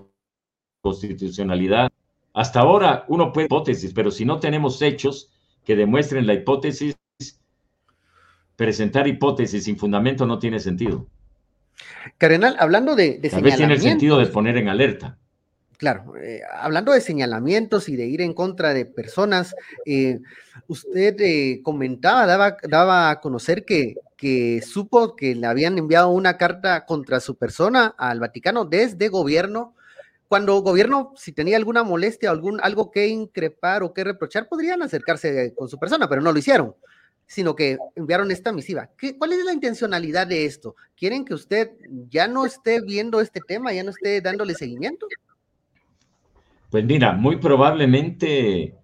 Constitucionalidad, 0.82 1.92
hasta 2.34 2.62
ahora 2.62 3.06
uno 3.08 3.32
puede 3.32 3.46
hipótesis, 3.46 3.94
pero 3.94 4.12
si 4.12 4.26
no 4.26 4.40
tenemos 4.40 4.82
hechos 4.82 5.32
que 5.64 5.76
demuestren 5.76 6.26
la 6.26 6.34
hipótesis, 6.34 6.98
presentar 8.56 9.08
hipótesis 9.08 9.64
sin 9.64 9.78
fundamento 9.78 10.26
no 10.26 10.40
tiene 10.40 10.60
sentido. 10.60 11.08
Cardenal, 12.18 12.56
hablando 12.60 12.96
de, 12.96 13.20
de 13.20 13.30
Tal 13.30 13.44
vez 13.44 13.56
tiene 13.56 13.76
el 13.76 13.82
sentido 13.82 14.18
de 14.18 14.26
poner 14.26 14.58
en 14.58 14.68
alerta. 14.68 15.18
Claro, 15.80 16.18
eh, 16.18 16.42
hablando 16.60 16.92
de 16.92 17.00
señalamientos 17.00 17.88
y 17.88 17.96
de 17.96 18.06
ir 18.06 18.20
en 18.20 18.34
contra 18.34 18.74
de 18.74 18.86
personas, 18.86 19.56
eh, 19.86 20.20
usted 20.68 21.16
eh, 21.22 21.62
comentaba, 21.64 22.26
daba, 22.26 22.58
daba, 22.68 23.10
a 23.10 23.22
conocer 23.22 23.64
que, 23.64 23.96
supo 24.62 25.16
que 25.16 25.36
le 25.36 25.48
habían 25.48 25.78
enviado 25.78 26.10
una 26.10 26.38
carta 26.38 26.86
contra 26.86 27.22
su 27.22 27.38
persona 27.38 27.96
al 27.98 28.20
Vaticano 28.20 28.66
desde 28.66 29.08
gobierno. 29.08 29.74
Cuando 30.28 30.62
gobierno, 30.62 31.14
si 31.16 31.32
tenía 31.32 31.56
alguna 31.56 31.84
molestia 31.84 32.30
algún, 32.30 32.60
algo 32.62 32.92
que 32.92 33.08
increpar 33.08 33.82
o 33.82 33.94
que 33.94 34.04
reprochar, 34.04 34.50
podrían 34.50 34.82
acercarse 34.82 35.54
con 35.56 35.70
su 35.70 35.80
persona, 35.80 36.10
pero 36.10 36.22
no 36.22 36.34
lo 36.34 36.40
hicieron 36.40 36.76
sino 37.26 37.56
que 37.56 37.78
enviaron 37.96 38.32
esta 38.32 38.52
misiva. 38.52 38.90
¿Qué, 38.98 39.16
¿Cuál 39.16 39.34
es 39.34 39.46
la 39.46 39.54
intencionalidad 39.54 40.26
de 40.26 40.46
esto? 40.46 40.76
¿Quieren 40.98 41.24
que 41.24 41.36
usted 41.36 41.70
ya 42.10 42.28
no 42.28 42.44
esté 42.44 42.82
viendo 42.82 43.22
este 43.22 43.40
tema, 43.40 43.72
ya 43.72 43.84
no 43.84 43.92
esté 43.92 44.20
dándole 44.20 44.56
seguimiento? 44.56 45.06
Pues 46.70 46.86
mira, 46.86 47.14
muy 47.14 47.38
probablemente, 47.38 48.76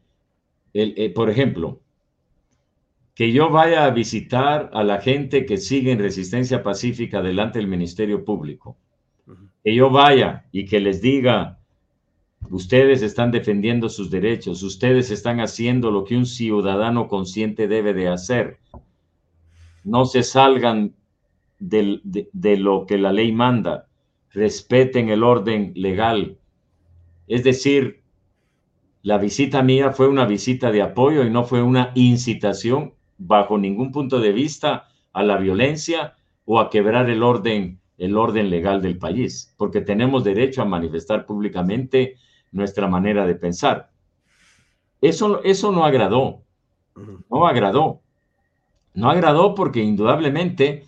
eh, 0.73 1.13
por 1.13 1.29
ejemplo, 1.29 1.81
que 3.13 3.31
yo 3.31 3.49
vaya 3.49 3.85
a 3.85 3.91
visitar 3.91 4.71
a 4.73 4.83
la 4.83 4.99
gente 4.99 5.45
que 5.45 5.57
sigue 5.57 5.91
en 5.91 5.99
resistencia 5.99 6.63
pacífica 6.63 7.21
delante 7.21 7.59
del 7.59 7.67
Ministerio 7.67 8.25
Público. 8.25 8.77
Que 9.63 9.73
yo 9.73 9.89
vaya 9.89 10.45
y 10.51 10.65
que 10.65 10.79
les 10.79 11.01
diga, 11.01 11.59
ustedes 12.49 13.01
están 13.03 13.31
defendiendo 13.31 13.87
sus 13.87 14.09
derechos, 14.11 14.63
ustedes 14.63 15.11
están 15.11 15.39
haciendo 15.39 15.91
lo 15.91 16.03
que 16.03 16.17
un 16.17 16.25
ciudadano 16.25 17.07
consciente 17.07 17.67
debe 17.67 17.93
de 17.93 18.09
hacer. 18.09 18.59
No 19.83 20.05
se 20.05 20.23
salgan 20.23 20.93
de 21.59 22.57
lo 22.57 22.85
que 22.85 22.97
la 22.97 23.13
ley 23.13 23.31
manda, 23.31 23.87
respeten 24.31 25.09
el 25.09 25.23
orden 25.23 25.71
legal, 25.75 26.37
es 27.27 27.43
decir, 27.43 28.03
la 29.01 29.17
visita 29.17 29.61
mía 29.61 29.91
fue 29.91 30.07
una 30.07 30.25
visita 30.25 30.71
de 30.71 30.81
apoyo 30.81 31.23
y 31.23 31.29
no 31.29 31.43
fue 31.43 31.61
una 31.61 31.91
incitación 31.95 32.93
bajo 33.17 33.57
ningún 33.57 33.91
punto 33.91 34.19
de 34.19 34.31
vista 34.31 34.87
a 35.13 35.23
la 35.23 35.37
violencia 35.37 36.15
o 36.45 36.59
a 36.59 36.69
quebrar 36.69 37.09
el 37.09 37.23
orden, 37.23 37.79
el 37.97 38.17
orden 38.17 38.49
legal 38.49 38.81
del 38.81 38.97
país, 38.97 39.53
porque 39.57 39.81
tenemos 39.81 40.23
derecho 40.23 40.61
a 40.61 40.65
manifestar 40.65 41.25
públicamente 41.25 42.17
nuestra 42.51 42.87
manera 42.87 43.25
de 43.25 43.35
pensar. 43.35 43.91
Eso, 45.01 45.43
eso 45.43 45.71
no 45.71 45.85
agradó, 45.85 46.43
no 47.29 47.47
agradó. 47.47 48.01
No 48.95 49.09
agradó 49.09 49.55
porque 49.55 49.81
indudablemente 49.83 50.85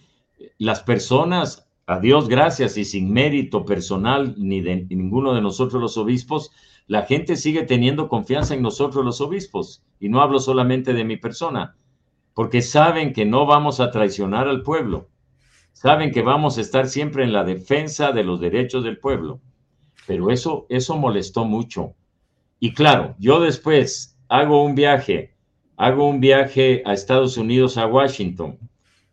las 0.58 0.82
personas 0.82 1.66
a 1.89 2.02
Dios 2.02 2.28
gracias 2.28 2.78
y 2.78 2.84
sin 2.84 3.13
mérito 3.13 3.63
personal 3.63 4.36
ni 4.38 4.60
de 4.60 4.86
ninguno 4.89 5.34
de 5.34 5.41
nosotros 5.41 5.82
los 5.82 5.97
obispos, 5.97 6.52
la 6.86 7.04
gente 7.04 7.38
sigue 7.38 7.63
teniendo 7.63 8.10
confianza 8.10 8.54
en 8.54 8.62
nosotros 8.62 9.06
los 9.06 9.21
obispos. 9.21 9.84
Y 9.97 10.10
no 10.10 10.21
hablo 10.21 10.39
solamente 10.39 10.93
de 10.93 11.06
mi 11.06 11.15
persona, 11.15 11.78
porque 12.34 12.62
saben 12.62 13.13
que 13.13 13.26
no 13.26 13.45
vamos 13.45 13.80
a 13.80 13.89
traicionar 13.89 14.50
al 14.50 14.63
pueblo. 14.63 15.08
Saben 15.71 16.12
que 16.12 16.21
vamos 16.21 16.58
a 16.58 16.62
estar 16.62 16.88
siempre 16.88 17.23
en 17.23 17.32
la 17.32 17.45
defensa 17.45 18.12
de 18.12 18.23
los 18.26 18.41
derechos 18.41 18.84
del 18.84 19.00
pueblo. 19.00 19.39
Pero 20.06 20.30
eso, 20.30 20.65
eso 20.67 20.97
molestó 20.97 21.45
mucho. 21.45 21.93
Y 22.60 22.73
claro, 22.73 23.15
yo 23.17 23.39
después 23.39 24.17
hago 24.28 24.62
un 24.62 24.76
viaje, 24.76 25.36
hago 25.78 26.10
un 26.10 26.19
viaje 26.19 26.84
a 26.86 26.91
Estados 26.91 27.38
Unidos, 27.38 27.78
a 27.78 27.88
Washington. 27.88 28.60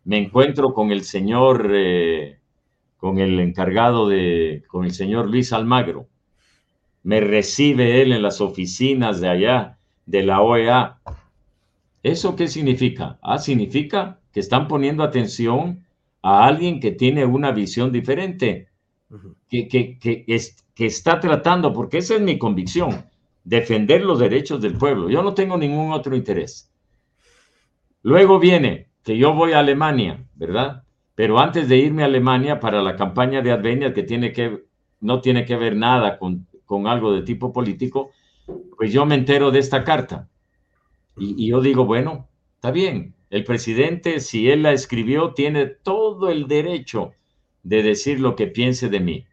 Me 0.02 0.18
encuentro 0.18 0.74
con 0.74 0.90
el 0.90 1.04
señor... 1.04 1.70
Eh, 1.72 2.40
con 3.04 3.18
el 3.18 3.38
encargado 3.38 4.08
de, 4.08 4.62
con 4.66 4.86
el 4.86 4.92
señor 4.92 5.28
Luis 5.28 5.52
Almagro. 5.52 6.08
Me 7.02 7.20
recibe 7.20 8.00
él 8.00 8.12
en 8.12 8.22
las 8.22 8.40
oficinas 8.40 9.20
de 9.20 9.28
allá, 9.28 9.76
de 10.06 10.22
la 10.22 10.40
OEA. 10.40 11.00
¿Eso 12.02 12.34
qué 12.34 12.48
significa? 12.48 13.18
Ah, 13.20 13.36
significa 13.36 14.20
que 14.32 14.40
están 14.40 14.68
poniendo 14.68 15.02
atención 15.02 15.84
a 16.22 16.46
alguien 16.46 16.80
que 16.80 16.92
tiene 16.92 17.26
una 17.26 17.52
visión 17.52 17.92
diferente, 17.92 18.68
que, 19.50 19.68
que, 19.68 19.98
que, 19.98 20.24
que 20.74 20.86
está 20.86 21.20
tratando, 21.20 21.74
porque 21.74 21.98
esa 21.98 22.14
es 22.14 22.22
mi 22.22 22.38
convicción, 22.38 23.04
defender 23.44 24.02
los 24.02 24.18
derechos 24.18 24.62
del 24.62 24.78
pueblo. 24.78 25.10
Yo 25.10 25.22
no 25.22 25.34
tengo 25.34 25.58
ningún 25.58 25.92
otro 25.92 26.16
interés. 26.16 26.72
Luego 28.00 28.38
viene 28.38 28.86
que 29.02 29.18
yo 29.18 29.34
voy 29.34 29.52
a 29.52 29.58
Alemania, 29.58 30.24
¿verdad? 30.36 30.83
Pero 31.14 31.38
antes 31.38 31.68
de 31.68 31.76
irme 31.78 32.02
a 32.02 32.06
Alemania 32.06 32.60
para 32.60 32.82
la 32.82 32.96
campaña 32.96 33.40
de 33.40 33.52
Advenia, 33.52 33.94
que, 33.94 34.02
tiene 34.02 34.32
que 34.32 34.64
no 35.00 35.20
tiene 35.20 35.44
que 35.44 35.56
ver 35.56 35.76
nada 35.76 36.18
con, 36.18 36.46
algo 36.86 37.12
de 37.12 37.22
tipo 37.22 37.52
político, 37.52 38.10
pues 38.76 38.92
yo 38.92 39.06
me 39.06 39.14
entero 39.14 39.50
de 39.50 39.60
esta 39.60 39.84
carta. 39.84 40.28
Y, 41.16 41.44
y, 41.44 41.50
yo 41.50 41.60
digo, 41.60 41.84
bueno, 41.84 42.28
está 42.56 42.72
bien, 42.72 43.14
el 43.30 43.44
presidente, 43.44 44.18
si 44.18 44.50
él 44.50 44.62
la 44.62 44.72
escribió, 44.72 45.34
tiene 45.34 45.66
todo 45.66 46.30
el 46.30 46.48
derecho 46.48 47.12
de 47.62 47.82
decir 47.82 48.20
lo 48.20 48.34
que 48.34 48.48
piense 48.48 48.88
de 48.88 49.00
mí. 49.00 49.26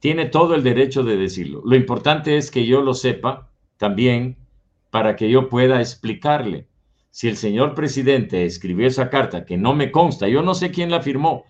Tiene 0.00 0.26
todo 0.26 0.54
el 0.54 0.62
derecho 0.62 1.02
de 1.02 1.16
decirlo. 1.16 1.62
Lo 1.64 1.76
importante 1.76 2.36
es 2.36 2.50
que 2.50 2.66
yo 2.66 2.82
lo 2.82 2.92
sepa 2.92 3.50
también 3.78 4.36
para 4.90 5.16
que 5.16 5.30
yo 5.30 5.48
pueda 5.48 5.80
explicarle 5.80 6.66
si 7.14 7.28
el 7.28 7.36
señor 7.36 7.76
presidente 7.76 8.44
escribió 8.44 8.88
esa 8.88 9.08
carta, 9.08 9.44
que 9.44 9.56
no 9.56 9.72
me 9.72 9.92
consta, 9.92 10.26
yo 10.26 10.42
no 10.42 10.52
sé 10.52 10.72
quién 10.72 10.90
la 10.90 11.00
firmó, 11.00 11.44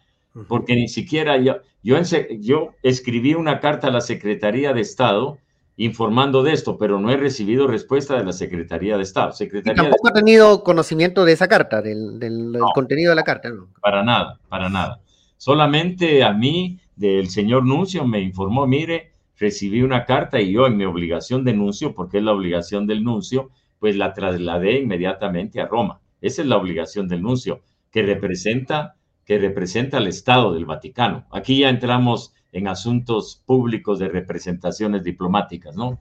porque 0.46 0.74
ni 0.74 0.88
siquiera 0.88 1.38
yo, 1.38 1.56
yo, 1.82 1.96
yo 2.38 2.74
escribí 2.82 3.32
una 3.32 3.60
carta 3.60 3.86
a 3.86 3.90
la 3.90 4.02
Secretaría 4.02 4.74
de 4.74 4.82
Estado 4.82 5.38
informando 5.78 6.42
de 6.42 6.52
esto, 6.52 6.76
pero 6.76 7.00
no 7.00 7.10
he 7.10 7.16
recibido 7.16 7.66
respuesta 7.66 8.18
de 8.18 8.24
la 8.24 8.34
Secretaría 8.34 8.98
de 8.98 9.04
Estado. 9.04 9.32
Secretaría 9.32 9.82
tampoco 9.84 10.08
ha 10.08 10.12
tenido 10.12 10.62
conocimiento 10.62 11.24
de 11.24 11.32
esa 11.32 11.48
carta, 11.48 11.80
del, 11.80 12.18
del, 12.18 12.58
contenido 12.74 13.12
de 13.12 13.16
la 13.16 13.24
carta. 13.24 13.48
¿no? 13.48 13.68
Para 13.80 14.04
nada, 14.04 14.38
para 14.50 14.68
nada. 14.68 15.00
Solamente 15.38 16.22
a 16.24 16.34
mí, 16.34 16.78
del 16.94 17.30
señor 17.30 17.64
Nuncio, 17.64 18.04
me 18.04 18.20
informó, 18.20 18.66
mire, 18.66 19.12
recibí 19.38 19.80
una 19.80 20.04
carta 20.04 20.38
y 20.42 20.52
yo 20.52 20.66
en 20.66 20.76
mi 20.76 20.84
obligación 20.84 21.42
de 21.42 21.54
nuncio, 21.54 21.94
porque 21.94 22.18
es 22.18 22.24
la 22.24 22.32
obligación 22.32 22.86
del 22.86 23.02
nuncio, 23.02 23.48
pues 23.84 23.96
la 23.96 24.14
trasladé 24.14 24.78
inmediatamente 24.78 25.60
a 25.60 25.66
Roma. 25.66 26.00
Esa 26.22 26.40
es 26.40 26.48
la 26.48 26.56
obligación 26.56 27.06
del 27.06 27.20
nuncio, 27.20 27.60
que 27.90 28.00
representa, 28.00 28.96
que 29.26 29.36
representa 29.36 29.98
al 29.98 30.06
Estado 30.06 30.54
del 30.54 30.64
Vaticano. 30.64 31.26
Aquí 31.30 31.58
ya 31.58 31.68
entramos 31.68 32.32
en 32.50 32.66
asuntos 32.66 33.42
públicos 33.44 33.98
de 33.98 34.08
representaciones 34.08 35.04
diplomáticas, 35.04 35.76
¿no? 35.76 36.00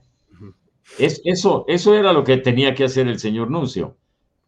Es, 0.98 1.20
eso, 1.26 1.66
eso 1.68 1.94
era 1.94 2.14
lo 2.14 2.24
que 2.24 2.38
tenía 2.38 2.74
que 2.74 2.84
hacer 2.84 3.06
el 3.06 3.18
señor 3.18 3.50
nuncio, 3.50 3.98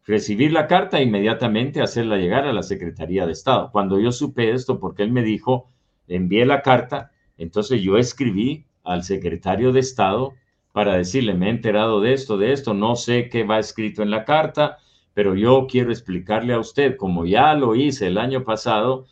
recibir 0.03 0.51
la 0.51 0.65
carta 0.65 0.97
e 0.97 1.03
inmediatamente 1.03 1.83
hacerla 1.83 2.17
llegar 2.17 2.47
a 2.47 2.53
la 2.53 2.63
Secretaría 2.63 3.27
de 3.27 3.33
Estado. 3.33 3.69
Cuando 3.71 3.99
yo 3.99 4.11
supe 4.11 4.51
esto, 4.51 4.79
porque 4.79 5.03
él 5.03 5.11
me 5.11 5.21
dijo, 5.21 5.69
envié 6.07 6.43
la 6.47 6.63
carta, 6.63 7.11
entonces 7.37 7.83
yo 7.83 7.97
escribí 7.99 8.65
al 8.83 9.03
secretario 9.03 9.73
de 9.73 9.81
Estado 9.81 10.33
para 10.77 10.95
decirle, 10.95 11.33
me 11.33 11.47
he 11.47 11.49
enterado 11.49 12.01
de 12.01 12.13
esto, 12.13 12.37
de 12.37 12.53
esto, 12.53 12.75
no 12.75 12.95
sé 12.95 13.29
qué 13.29 13.43
va 13.43 13.57
escrito 13.57 14.03
en 14.03 14.11
la 14.11 14.25
carta, 14.25 14.77
pero 15.15 15.33
yo 15.33 15.65
quiero 15.67 15.89
explicarle 15.89 16.53
a 16.53 16.59
usted, 16.59 16.97
como 16.97 17.25
ya 17.25 17.55
lo 17.55 17.73
hice 17.73 18.05
el 18.05 18.19
año 18.19 18.43
pasado, 18.43 19.07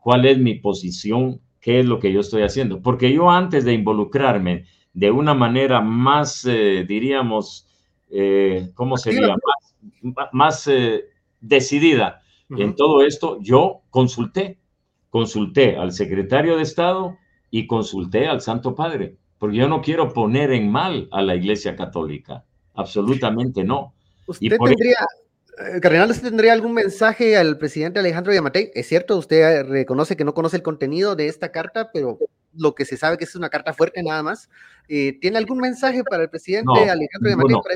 cuál 0.00 0.26
es 0.26 0.38
mi 0.38 0.54
posición, 0.54 1.40
qué 1.60 1.78
es 1.78 1.86
lo 1.86 2.00
que 2.00 2.12
yo 2.12 2.18
estoy 2.18 2.42
haciendo. 2.42 2.82
Porque 2.82 3.12
yo 3.12 3.30
antes 3.30 3.64
de 3.64 3.74
involucrarme 3.74 4.64
de 4.92 5.12
una 5.12 5.34
manera 5.34 5.80
más, 5.80 6.44
eh, 6.44 6.84
diríamos, 6.84 7.68
eh, 8.10 8.72
¿cómo 8.74 8.96
sería? 8.96 9.36
Más, 10.02 10.28
más 10.32 10.66
eh, 10.66 11.04
decidida 11.40 12.22
en 12.50 12.74
todo 12.74 13.02
esto, 13.02 13.38
yo 13.40 13.82
consulté, 13.90 14.58
consulté 15.10 15.76
al 15.76 15.92
secretario 15.92 16.56
de 16.56 16.64
Estado 16.64 17.16
y 17.52 17.68
consulté 17.68 18.26
al 18.26 18.40
Santo 18.40 18.74
Padre, 18.74 19.16
porque 19.46 19.58
yo 19.58 19.68
no 19.68 19.80
quiero 19.80 20.12
poner 20.12 20.50
en 20.50 20.68
mal 20.68 21.08
a 21.12 21.22
la 21.22 21.36
Iglesia 21.36 21.76
Católica, 21.76 22.44
absolutamente 22.74 23.62
no. 23.62 23.94
Usted 24.26 24.56
tendría, 24.58 25.06
eh, 25.56 25.80
Cardenal, 25.80 26.10
¿usted 26.10 26.30
tendría 26.30 26.52
algún 26.52 26.74
mensaje 26.74 27.36
al 27.36 27.56
presidente 27.56 28.00
Alejandro 28.00 28.34
Yamatei? 28.34 28.72
Es 28.74 28.88
cierto, 28.88 29.16
usted 29.16 29.62
reconoce 29.68 30.16
que 30.16 30.24
no 30.24 30.34
conoce 30.34 30.56
el 30.56 30.64
contenido 30.64 31.14
de 31.14 31.28
esta 31.28 31.52
carta, 31.52 31.90
pero 31.92 32.18
lo 32.56 32.74
que 32.74 32.84
se 32.84 32.96
sabe 32.96 33.18
que 33.18 33.22
es 33.22 33.36
una 33.36 33.48
carta 33.48 33.72
fuerte 33.72 34.02
nada 34.02 34.24
más. 34.24 34.50
Eh, 34.88 35.16
¿Tiene 35.20 35.38
algún 35.38 35.58
mensaje 35.58 36.02
para 36.02 36.24
el 36.24 36.28
presidente 36.28 36.90
Alejandro 36.90 37.30
Yamatei 37.30 37.56
para 37.62 37.74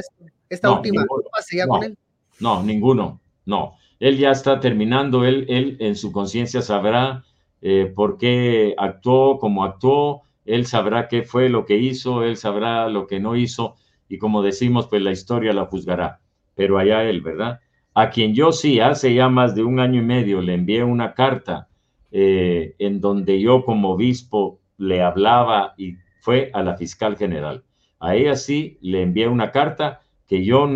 esta, 0.49 0.73
última 0.73 1.05
fase 1.33 1.65
con 1.69 1.85
él? 1.85 1.97
No, 2.41 2.65
ninguno, 2.65 3.21
no. 3.47 3.77
Él 4.01 4.19
ya 4.19 4.33
está 4.33 4.59
terminando, 4.59 5.25
él, 5.25 5.47
él 5.49 5.77
en 5.79 5.95
su 5.95 6.11
conciencia 6.11 6.63
sabrá 6.63 7.23
eh, 7.63 7.93
por 7.95 8.19
qué 8.19 8.75
actuó 8.77 9.39
como 9.39 9.63
actuó, 9.63 10.23
él 10.45 10.67
sabrá 10.67 11.09
qué 11.09 11.23
fue 11.23 11.49
lo 11.49 11.65
que 11.67 11.77
hizo, 11.77 12.25
él 12.25 12.37
sabrá 12.37 12.89
lo 12.89 13.07
que 13.07 13.21
no 13.21 13.37
hizo, 13.37 13.77
y 14.09 14.19
como 14.19 14.43
decimos, 14.43 14.89
pues 14.89 15.03
la 15.03 15.13
historia 15.13 15.53
la 15.53 15.67
juzgará, 15.67 16.21
pero 16.55 16.79
allá 16.79 17.05
él, 17.05 17.21
¿verdad? 17.21 17.61
A 17.95 18.11
quien 18.11 18.35
yo 18.35 18.53
sí, 18.53 18.81
hace 18.81 19.15
ya 19.15 19.29
más 19.29 19.55
de 19.55 19.63
un 19.63 19.81
año 19.81 20.01
y 20.01 20.05
medio, 20.05 20.41
le 20.41 20.55
envié 20.55 20.85
una 20.85 21.15
carta 21.15 21.69
eh, 22.11 22.75
en 22.79 23.01
donde 23.01 23.41
yo 23.41 23.65
como 23.65 23.91
obispo 23.91 24.61
le 24.79 25.03
hablaba 25.03 25.75
y 25.77 25.95
fue 26.21 26.51
a 26.55 26.63
la 26.63 26.77
fiscal 26.77 27.17
general. 27.17 27.65
A 28.01 28.17
ella 28.17 28.35
sí 28.35 28.79
le 28.81 29.03
envié 29.03 29.29
una 29.29 29.53
carta 29.53 30.01
que 30.27 30.45
yo 30.45 30.69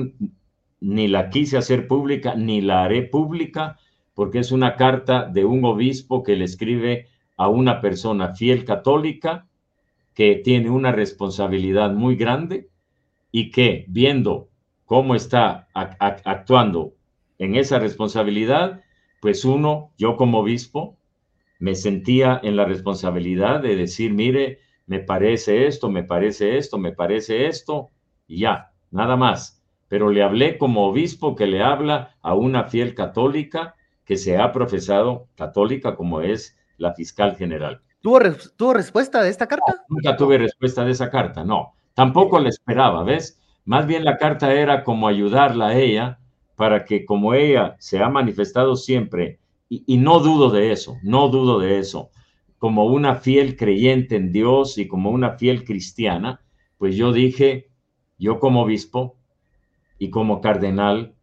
ni 0.81 1.09
la 1.09 1.31
quise 1.31 1.57
hacer 1.57 1.89
pública, 1.89 2.35
ni 2.35 2.61
la 2.61 2.85
haré 2.85 3.03
pública, 3.03 3.79
porque 4.15 4.39
es 4.39 4.53
una 4.53 4.77
carta 4.77 5.25
de 5.25 5.45
un 5.45 5.65
obispo 5.65 6.23
que 6.23 6.37
le 6.37 6.45
escribe 6.45 7.09
a 7.37 7.49
una 7.49 7.81
persona 7.81 8.35
fiel 8.35 8.65
católica 8.65 9.49
que 10.15 10.37
tiene 10.37 10.71
una 10.71 10.93
responsabilidad 10.93 11.93
muy 11.93 12.17
grande 12.17 12.71
y 13.33 13.51
que 13.51 13.85
viendo 13.89 14.49
cómo 14.85 15.15
está 15.15 15.69
actuando 15.75 16.95
en 17.39 17.57
esa 17.57 17.79
responsabilidad, 17.79 18.83
pues 19.21 19.45
uno, 19.45 19.93
yo 19.99 20.17
como 20.17 20.39
obispo, 20.39 20.97
me 21.59 21.75
sentía 21.75 22.41
en 22.43 22.57
la 22.57 22.65
responsabilidad 22.65 23.61
de 23.61 23.77
decir, 23.77 24.13
mire, 24.13 24.61
me 24.87 25.01
parece 25.01 25.67
esto, 25.67 25.91
me 25.91 26.05
parece 26.05 26.59
esto, 26.59 26.79
me 26.79 26.93
parece 26.93 27.47
esto, 27.47 27.91
y 28.27 28.41
ya, 28.41 28.73
nada 28.91 29.17
más. 29.17 29.63
Pero 29.89 30.11
le 30.11 30.23
hablé 30.23 30.59
como 30.59 30.87
obispo 30.87 31.35
que 31.35 31.47
le 31.47 31.63
habla 31.63 32.17
a 32.23 32.35
una 32.35 32.65
fiel 32.65 32.95
católica 32.95 33.75
que 34.05 34.17
se 34.17 34.37
ha 34.37 34.53
profesado 34.53 35.29
católica 35.35 35.97
como 35.97 36.21
es 36.21 36.57
la 36.77 36.95
fiscal 36.95 37.37
general. 37.37 37.83
¿Tuvo, 38.05 38.21
¿tuvo 38.59 38.75
respuesta 38.75 39.23
de 39.23 39.31
esta 39.31 39.49
carta? 39.49 39.83
nunca 39.89 40.15
tuve 40.15 40.37
respuesta 40.37 40.85
de 40.85 40.91
esa 40.91 41.09
carta, 41.09 41.43
no. 41.43 41.73
Tampoco 41.95 42.39
la 42.39 42.51
esperaba, 42.51 43.03
¿ves? 43.03 43.41
Más 43.65 43.87
bien 43.87 44.05
la 44.05 44.19
carta 44.19 44.53
era 44.53 44.85
como 44.85 45.09
ayudarla 45.09 45.69
a 45.69 45.79
ella 45.79 46.19
para 46.55 46.85
que 46.85 47.07
como 47.07 47.33
ella 47.33 47.77
se 47.79 48.03
ha 48.03 48.11
manifestado 48.11 48.77
siempre, 48.77 49.39
y, 49.71 49.97
no 49.97 50.21
dudo 50.21 50.51
de 50.51 50.71
eso, 50.71 50.99
no 51.03 51.31
dudo 51.31 51.59
de 51.59 51.79
eso, 51.79 52.11
como 52.59 52.85
una 52.85 53.15
fiel 53.15 53.57
creyente 53.57 54.17
en 54.17 54.33
Dios 54.33 54.77
y 54.77 54.87
como 54.87 55.11
una 55.11 55.39
fiel 55.39 55.65
cristiana, 55.65 56.43
pues 56.77 56.97
yo 56.97 57.11
dije, 57.11 57.71
yo 58.19 58.39
como 58.39 58.65
obispo 58.65 59.17
y 59.99 60.11
como 60.11 60.43
cardenal, 60.43 61.15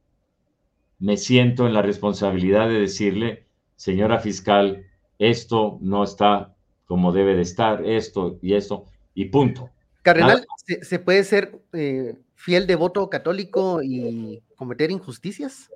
me 0.98 1.18
siento 1.18 1.68
en 1.68 1.76
la 1.76 1.84
responsabilidad 1.84 2.68
de 2.70 2.80
decirle, 2.80 3.46
señora 3.76 4.18
fiscal, 4.18 4.88
esto 5.20 5.78
no 5.80 6.04
está 6.04 6.51
como 6.92 7.14
debe 7.14 7.36
de 7.36 7.42
estar, 7.44 7.86
esto 7.86 8.38
y 8.42 8.54
esto, 8.54 8.84
y 9.14 9.24
punto. 9.30 9.70
Cardenal, 10.02 10.46
¿se, 10.82 11.00
puede 11.00 11.24
ser 11.24 11.62
eh, 11.72 12.18
fiel 12.36 12.68
devoto 12.68 13.10
católico 13.10 13.82
y 13.82 14.44
cometer 14.58 14.92
injusticias? 14.92 15.72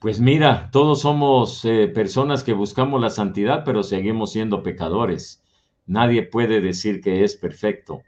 Pues 0.00 0.18
mira, 0.18 0.70
todos 0.72 1.02
somos 1.02 1.64
eh, 1.64 1.86
personas 1.86 2.42
que 2.42 2.52
buscamos 2.52 3.00
la 3.00 3.10
santidad, 3.10 3.62
pero 3.64 3.84
seguimos 3.84 4.32
siendo 4.32 4.64
pecadores. 4.64 5.40
Nadie 5.86 6.24
puede 6.24 6.60
decir 6.60 7.00
que 7.00 7.22
es 7.22 7.36
perfecto. 7.36 8.02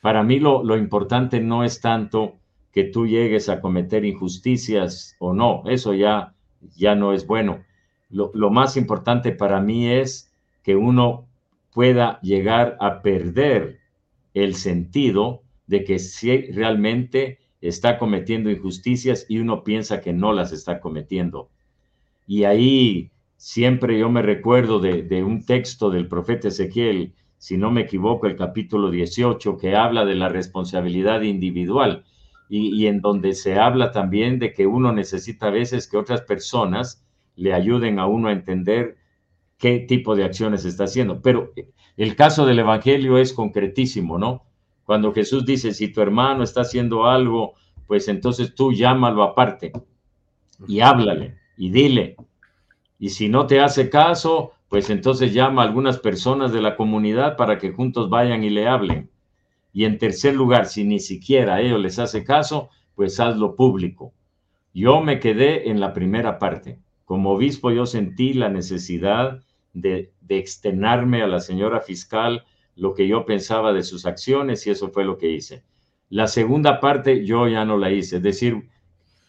Para 0.00 0.22
mí 0.22 0.40
lo, 0.40 0.64
lo 0.64 0.78
importante 0.78 1.40
no 1.40 1.62
es 1.62 1.82
tanto 1.82 2.38
que 2.72 2.84
tú 2.84 3.06
llegues 3.06 3.50
a 3.50 3.60
cometer 3.60 4.06
injusticias 4.06 5.14
o 5.18 5.34
no, 5.34 5.62
eso 5.66 5.92
ya, 5.92 6.32
ya 6.74 6.94
no 6.94 7.12
es 7.12 7.26
bueno. 7.26 7.64
Lo, 8.08 8.30
lo 8.32 8.48
más 8.48 8.78
importante 8.78 9.32
para 9.32 9.60
mí 9.60 9.86
es 9.86 10.29
que 10.70 10.76
uno 10.76 11.26
pueda 11.72 12.20
llegar 12.20 12.76
a 12.78 13.02
perder 13.02 13.80
el 14.34 14.54
sentido 14.54 15.42
de 15.66 15.82
que 15.82 15.98
si 15.98 16.42
realmente 16.52 17.40
está 17.60 17.98
cometiendo 17.98 18.52
injusticias 18.52 19.26
y 19.28 19.40
uno 19.40 19.64
piensa 19.64 20.00
que 20.00 20.12
no 20.12 20.32
las 20.32 20.52
está 20.52 20.78
cometiendo. 20.78 21.50
Y 22.24 22.44
ahí 22.44 23.10
siempre 23.36 23.98
yo 23.98 24.10
me 24.10 24.22
recuerdo 24.22 24.78
de, 24.78 25.24
un 25.24 25.44
texto 25.44 25.90
del 25.90 26.06
profeta 26.06 26.46
Ezequiel, 26.46 27.14
si 27.38 27.56
no 27.56 27.72
me 27.72 27.80
equivoco, 27.80 28.28
el 28.28 28.36
capítulo 28.36 28.92
18, 28.92 29.56
que 29.56 29.74
habla 29.74 30.04
de 30.04 30.14
la 30.14 30.28
responsabilidad 30.28 31.22
individual 31.22 32.04
y, 32.48 32.86
en 32.86 33.00
donde 33.00 33.34
se 33.34 33.58
habla 33.58 33.90
también 33.90 34.38
de 34.38 34.52
que 34.52 34.68
uno 34.68 34.92
necesita 34.92 35.48
a 35.48 35.50
veces 35.50 35.88
que 35.88 35.96
otras 35.96 36.20
personas 36.20 37.04
le 37.34 37.54
ayuden 37.54 37.98
a 37.98 38.06
uno 38.06 38.28
a 38.28 38.32
entender 38.32 38.99
qué 39.60 39.78
tipo 39.78 40.16
de 40.16 40.24
acciones 40.24 40.64
está 40.64 40.84
haciendo. 40.84 41.20
Pero 41.22 41.52
el 41.96 42.16
caso 42.16 42.46
del 42.46 42.58
Evangelio 42.58 43.18
es 43.18 43.32
concretísimo, 43.32 44.18
¿no? 44.18 44.42
Cuando 44.84 45.12
Jesús 45.12 45.44
dice, 45.44 45.72
si 45.72 45.92
tu 45.92 46.00
hermano 46.00 46.42
está 46.42 46.62
haciendo 46.62 47.06
algo, 47.06 47.52
pues 47.86 48.08
entonces 48.08 48.54
tú 48.54 48.72
llámalo 48.72 49.22
aparte 49.22 49.70
y 50.66 50.80
háblale 50.80 51.36
y 51.56 51.70
dile. 51.70 52.16
Y 52.98 53.10
si 53.10 53.28
no 53.28 53.46
te 53.46 53.60
hace 53.60 53.90
caso, 53.90 54.52
pues 54.68 54.90
entonces 54.90 55.32
llama 55.34 55.62
a 55.62 55.66
algunas 55.66 55.98
personas 55.98 56.52
de 56.52 56.62
la 56.62 56.74
comunidad 56.74 57.36
para 57.36 57.58
que 57.58 57.70
juntos 57.70 58.08
vayan 58.08 58.42
y 58.42 58.50
le 58.50 58.66
hablen. 58.66 59.10
Y 59.72 59.84
en 59.84 59.98
tercer 59.98 60.34
lugar, 60.34 60.66
si 60.66 60.84
ni 60.84 61.00
siquiera 61.00 61.56
a 61.56 61.60
ellos 61.60 61.80
les 61.80 61.98
hace 61.98 62.24
caso, 62.24 62.70
pues 62.94 63.20
hazlo 63.20 63.54
público. 63.56 64.12
Yo 64.72 65.00
me 65.00 65.20
quedé 65.20 65.70
en 65.70 65.80
la 65.80 65.92
primera 65.92 66.38
parte. 66.38 66.78
Como 67.04 67.32
obispo 67.32 67.70
yo 67.70 67.86
sentí 67.86 68.32
la 68.32 68.48
necesidad 68.48 69.40
de, 69.72 70.12
de 70.20 70.38
externarme 70.38 71.22
a 71.22 71.26
la 71.26 71.40
señora 71.40 71.80
fiscal 71.80 72.44
lo 72.76 72.94
que 72.94 73.06
yo 73.06 73.26
pensaba 73.26 73.72
de 73.72 73.82
sus 73.82 74.06
acciones 74.06 74.66
y 74.66 74.70
eso 74.70 74.90
fue 74.90 75.04
lo 75.04 75.18
que 75.18 75.30
hice. 75.30 75.64
La 76.08 76.26
segunda 76.26 76.80
parte 76.80 77.24
yo 77.24 77.46
ya 77.48 77.64
no 77.64 77.76
la 77.76 77.90
hice, 77.90 78.16
es 78.16 78.22
decir, 78.22 78.68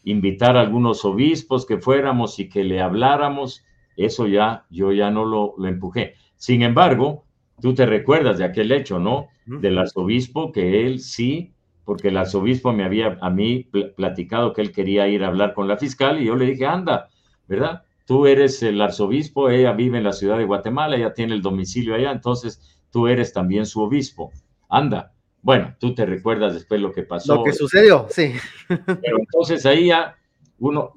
invitar 0.03 0.57
a 0.57 0.61
algunos 0.61 1.05
obispos 1.05 1.65
que 1.65 1.77
fuéramos 1.77 2.39
y 2.39 2.49
que 2.49 2.63
le 2.63 2.81
habláramos, 2.81 3.63
eso 3.97 4.27
ya 4.27 4.65
yo 4.69 4.91
ya 4.91 5.11
no 5.11 5.25
lo, 5.25 5.53
lo 5.57 5.67
empujé. 5.67 6.15
Sin 6.37 6.63
embargo, 6.63 7.25
Tú 7.61 7.75
te 7.75 7.85
recuerdas 7.85 8.39
de 8.39 8.45
aquel 8.45 8.71
hecho, 8.71 8.99
¿no? 8.99 9.27
Del 9.45 9.77
arzobispo, 9.77 10.51
que 10.51 10.85
él 10.87 10.99
sí, 10.99 11.53
porque 11.85 12.07
el 12.07 12.17
arzobispo 12.17 12.73
me 12.73 12.83
había 12.83 13.17
a 13.21 13.29
mí 13.29 13.69
platicado 13.95 14.53
que 14.53 14.61
él 14.61 14.71
quería 14.71 15.07
ir 15.07 15.23
a 15.23 15.27
hablar 15.27 15.53
con 15.53 15.67
la 15.67 15.77
fiscal 15.77 16.19
y 16.19 16.25
yo 16.25 16.35
le 16.35 16.45
dije, 16.45 16.65
anda, 16.65 17.09
¿verdad? 17.47 17.83
Tú 18.05 18.25
eres 18.25 18.61
el 18.63 18.81
arzobispo, 18.81 19.49
ella 19.49 19.73
vive 19.73 19.97
en 19.97 20.03
la 20.03 20.13
ciudad 20.13 20.37
de 20.37 20.45
Guatemala, 20.45 20.95
ella 20.95 21.13
tiene 21.13 21.33
el 21.33 21.41
domicilio 21.41 21.95
allá, 21.95 22.11
entonces 22.11 22.81
tú 22.91 23.07
eres 23.07 23.33
también 23.33 23.65
su 23.65 23.81
obispo. 23.81 24.31
Anda. 24.69 25.13
Bueno, 25.41 25.75
tú 25.79 25.95
te 25.95 26.05
recuerdas 26.05 26.53
después 26.53 26.79
lo 26.81 26.91
que 26.91 27.03
pasó. 27.03 27.35
Lo 27.35 27.43
que 27.43 27.53
sucedió, 27.53 28.07
sí. 28.09 28.33
Pero 28.67 29.17
entonces 29.17 29.65
ahí 29.65 29.87
ya 29.87 30.15
uno, 30.59 30.93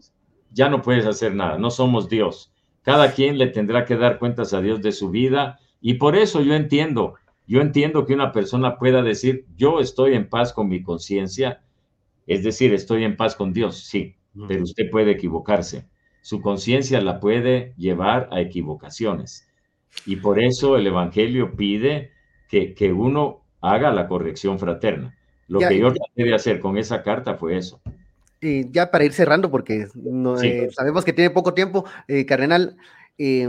ya 0.52 0.68
no 0.68 0.82
puedes 0.82 1.07
hacer 1.07 1.34
nada, 1.34 1.59
no 1.59 1.70
somos 1.70 2.09
Dios. 2.09 2.52
Cada 2.82 3.12
quien 3.12 3.38
le 3.38 3.46
tendrá 3.46 3.84
que 3.84 3.96
dar 3.96 4.18
cuentas 4.18 4.52
a 4.52 4.61
Dios 4.61 4.82
de 4.82 4.92
su 4.92 5.11
vida 5.11 5.59
y 5.80 5.94
por 5.94 6.16
eso 6.16 6.42
yo 6.42 6.55
entiendo, 6.55 7.14
yo 7.46 7.61
entiendo 7.61 8.05
que 8.05 8.14
una 8.14 8.32
persona 8.32 8.76
pueda 8.76 9.02
decir, 9.02 9.46
yo 9.57 9.80
estoy 9.80 10.14
en 10.14 10.28
paz 10.28 10.52
con 10.52 10.68
mi 10.68 10.82
conciencia, 10.82 11.62
es 12.26 12.42
decir, 12.44 12.72
estoy 12.72 13.05
en 13.05 13.16
paz 13.16 13.34
con 13.34 13.52
Dios, 13.52 13.78
sí, 13.78 14.16
pero 14.48 14.62
usted 14.64 14.90
puede 14.90 15.12
equivocarse. 15.12 15.88
Su 16.25 16.41
conciencia 16.41 17.03
la 17.03 17.20
puede 17.20 17.75
llevar 17.77 18.31
a 18.33 18.41
equivocaciones. 18.41 19.47
Y 20.07 20.16
por 20.16 20.43
eso 20.43 20.79
el 20.79 20.87
Evangelio 20.87 21.55
pide 21.55 22.12
que, 22.49 22.72
que 22.72 22.95
uno 22.95 23.43
haga 23.61 23.93
la 23.93 24.09
corrección 24.09 24.59
fraterna. 24.59 25.14
Lo 25.49 25.61
que 25.61 25.79
yo 25.79 25.93
traté 25.93 26.25
de 26.25 26.35
hacer 26.35 26.61
con 26.61 26.79
esa 26.79 27.03
carta 27.03 27.35
fue 27.35 27.59
eso. 27.59 27.79
Y 28.41 28.70
ya 28.70 28.91
para 28.91 29.05
ir 29.05 29.12
cerrando, 29.12 29.51
porque 29.51 29.87
no, 29.95 30.41
eh, 30.41 30.70
sabemos 30.75 31.05
que 31.05 31.12
tiene 31.12 31.29
poco 31.29 31.53
tiempo, 31.53 31.85
eh, 32.09 32.25
Cardenal, 32.25 32.79
eh, 33.18 33.47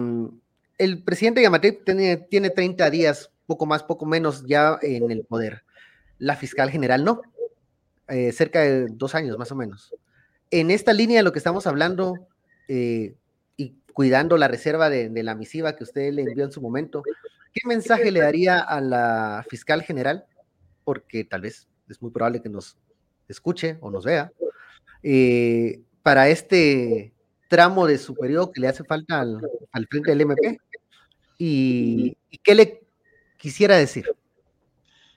el 0.78 1.02
presidente 1.02 1.42
Yamate 1.42 1.72
tiene, 1.72 2.18
tiene 2.18 2.50
30 2.50 2.90
días, 2.90 3.32
poco 3.46 3.66
más, 3.66 3.84
poco 3.84 4.06
menos 4.06 4.44
ya 4.46 4.78
en 4.82 5.12
el 5.12 5.24
poder. 5.24 5.64
La 6.18 6.36
fiscal 6.36 6.70
general 6.70 7.06
no, 7.06 7.22
eh, 8.10 8.34
cerca 8.34 8.60
de 8.60 8.88
dos 8.90 9.16
años 9.16 9.38
más 9.38 9.50
o 9.54 9.56
menos. 9.56 9.96
En 10.52 10.72
esta 10.72 10.92
línea 10.92 11.18
de 11.18 11.24
lo 11.24 11.32
que 11.32 11.40
estamos 11.40 11.68
hablando 11.68 12.28
eh, 12.68 13.16
y 13.58 13.76
cuidando 13.94 14.38
la 14.38 14.48
reserva 14.48 14.90
de, 14.90 15.10
la 15.24 15.36
misiva 15.36 15.76
que 15.76 15.84
usted 15.84 16.14
le 16.14 16.24
envió 16.24 16.46
en 16.46 16.52
su 16.52 16.62
momento, 16.62 17.04
¿qué 17.54 17.62
mensaje 17.68 18.12
le 18.12 18.20
daría 18.20 18.60
a 18.60 18.82
la 18.82 19.46
fiscal 19.50 19.82
general? 19.82 20.26
Porque 20.84 21.24
tal 21.24 21.42
vez 21.42 21.68
es 21.90 22.02
muy 22.02 22.12
probable 22.12 22.42
que 22.42 22.50
nos 22.50 22.78
escuche 23.28 23.78
o 23.82 23.90
nos 23.90 24.06
vea, 24.06 24.32
eh, 25.04 25.82
para 26.04 26.30
este 26.30 27.14
tramo 27.48 27.88
de 27.88 27.98
su 27.98 28.16
periodo 28.16 28.52
que 28.52 28.62
le 28.62 28.68
hace 28.68 28.84
falta 28.84 29.22
al, 29.22 29.88
frente 29.90 30.12
del 30.12 30.22
MP. 30.22 30.60
Y, 31.38 32.18
qué 32.44 32.56
le 32.56 32.82
quisiera 33.38 33.78
decir? 33.78 34.06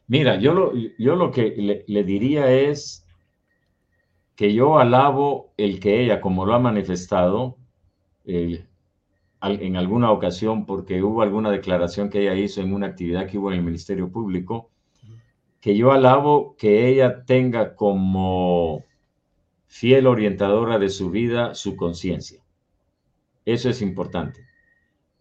Mira, 0.07 0.39
yo 0.39 0.55
lo, 0.55 0.73
yo 0.99 1.17
lo 1.17 1.31
que 1.31 1.85
le, 1.87 2.05
diría 2.05 2.51
es 2.51 3.05
que 4.39 4.55
yo 4.55 4.79
alabo 4.79 5.53
el 5.57 5.81
que 5.81 6.01
ella, 6.01 6.21
como 6.21 6.47
lo 6.47 6.55
ha 6.55 6.61
manifestado 6.61 7.57
en 8.25 9.77
alguna 9.77 10.13
ocasión, 10.13 10.65
porque 10.65 11.03
hubo 11.03 11.23
alguna 11.23 11.51
declaración 11.51 12.09
que 12.09 12.21
ella 12.21 12.35
hizo 12.37 12.61
en 12.61 12.73
una 12.73 12.87
actividad 12.87 13.27
que 13.27 13.37
hubo 13.37 13.51
en 13.51 13.59
el 13.59 13.65
Ministerio 13.65 14.13
Público, 14.13 14.71
que 15.61 15.77
yo 15.77 15.91
alabo 15.91 16.55
que 16.57 16.87
ella 16.87 17.25
tenga 17.25 17.75
como 17.75 18.85
fiel 19.67 20.07
orientadora 20.07 20.79
de 20.79 20.89
su 20.89 21.11
vida 21.11 21.57
su 21.57 21.75
conciencia. 21.75 22.41
Eso 23.45 23.69
es 23.69 23.83
importante, 23.83 24.47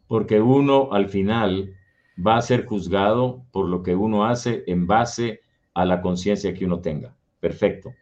porque 0.05 0.39
uno 0.41 0.89
al 0.91 1.09
final 1.09 1.75
va 2.23 2.37
a 2.37 2.41
ser 2.43 2.67
juzgado 2.67 3.43
por 3.49 3.67
lo 3.67 3.81
que 3.81 3.95
uno 3.95 4.25
hace 4.27 4.63
en 4.67 4.85
base 4.85 5.41
a 5.73 5.85
la 5.85 6.01
conciencia 6.01 6.53
que 6.53 6.65
uno 6.65 6.81
tenga. 6.81 7.15
Perfecto. 7.39 7.95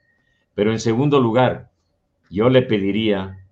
Pero 0.56 0.72
en 0.72 0.80
segundo 0.80 1.20
lugar, 1.20 1.72
yo 2.32 2.50
le 2.50 2.64
pediría 2.64 3.46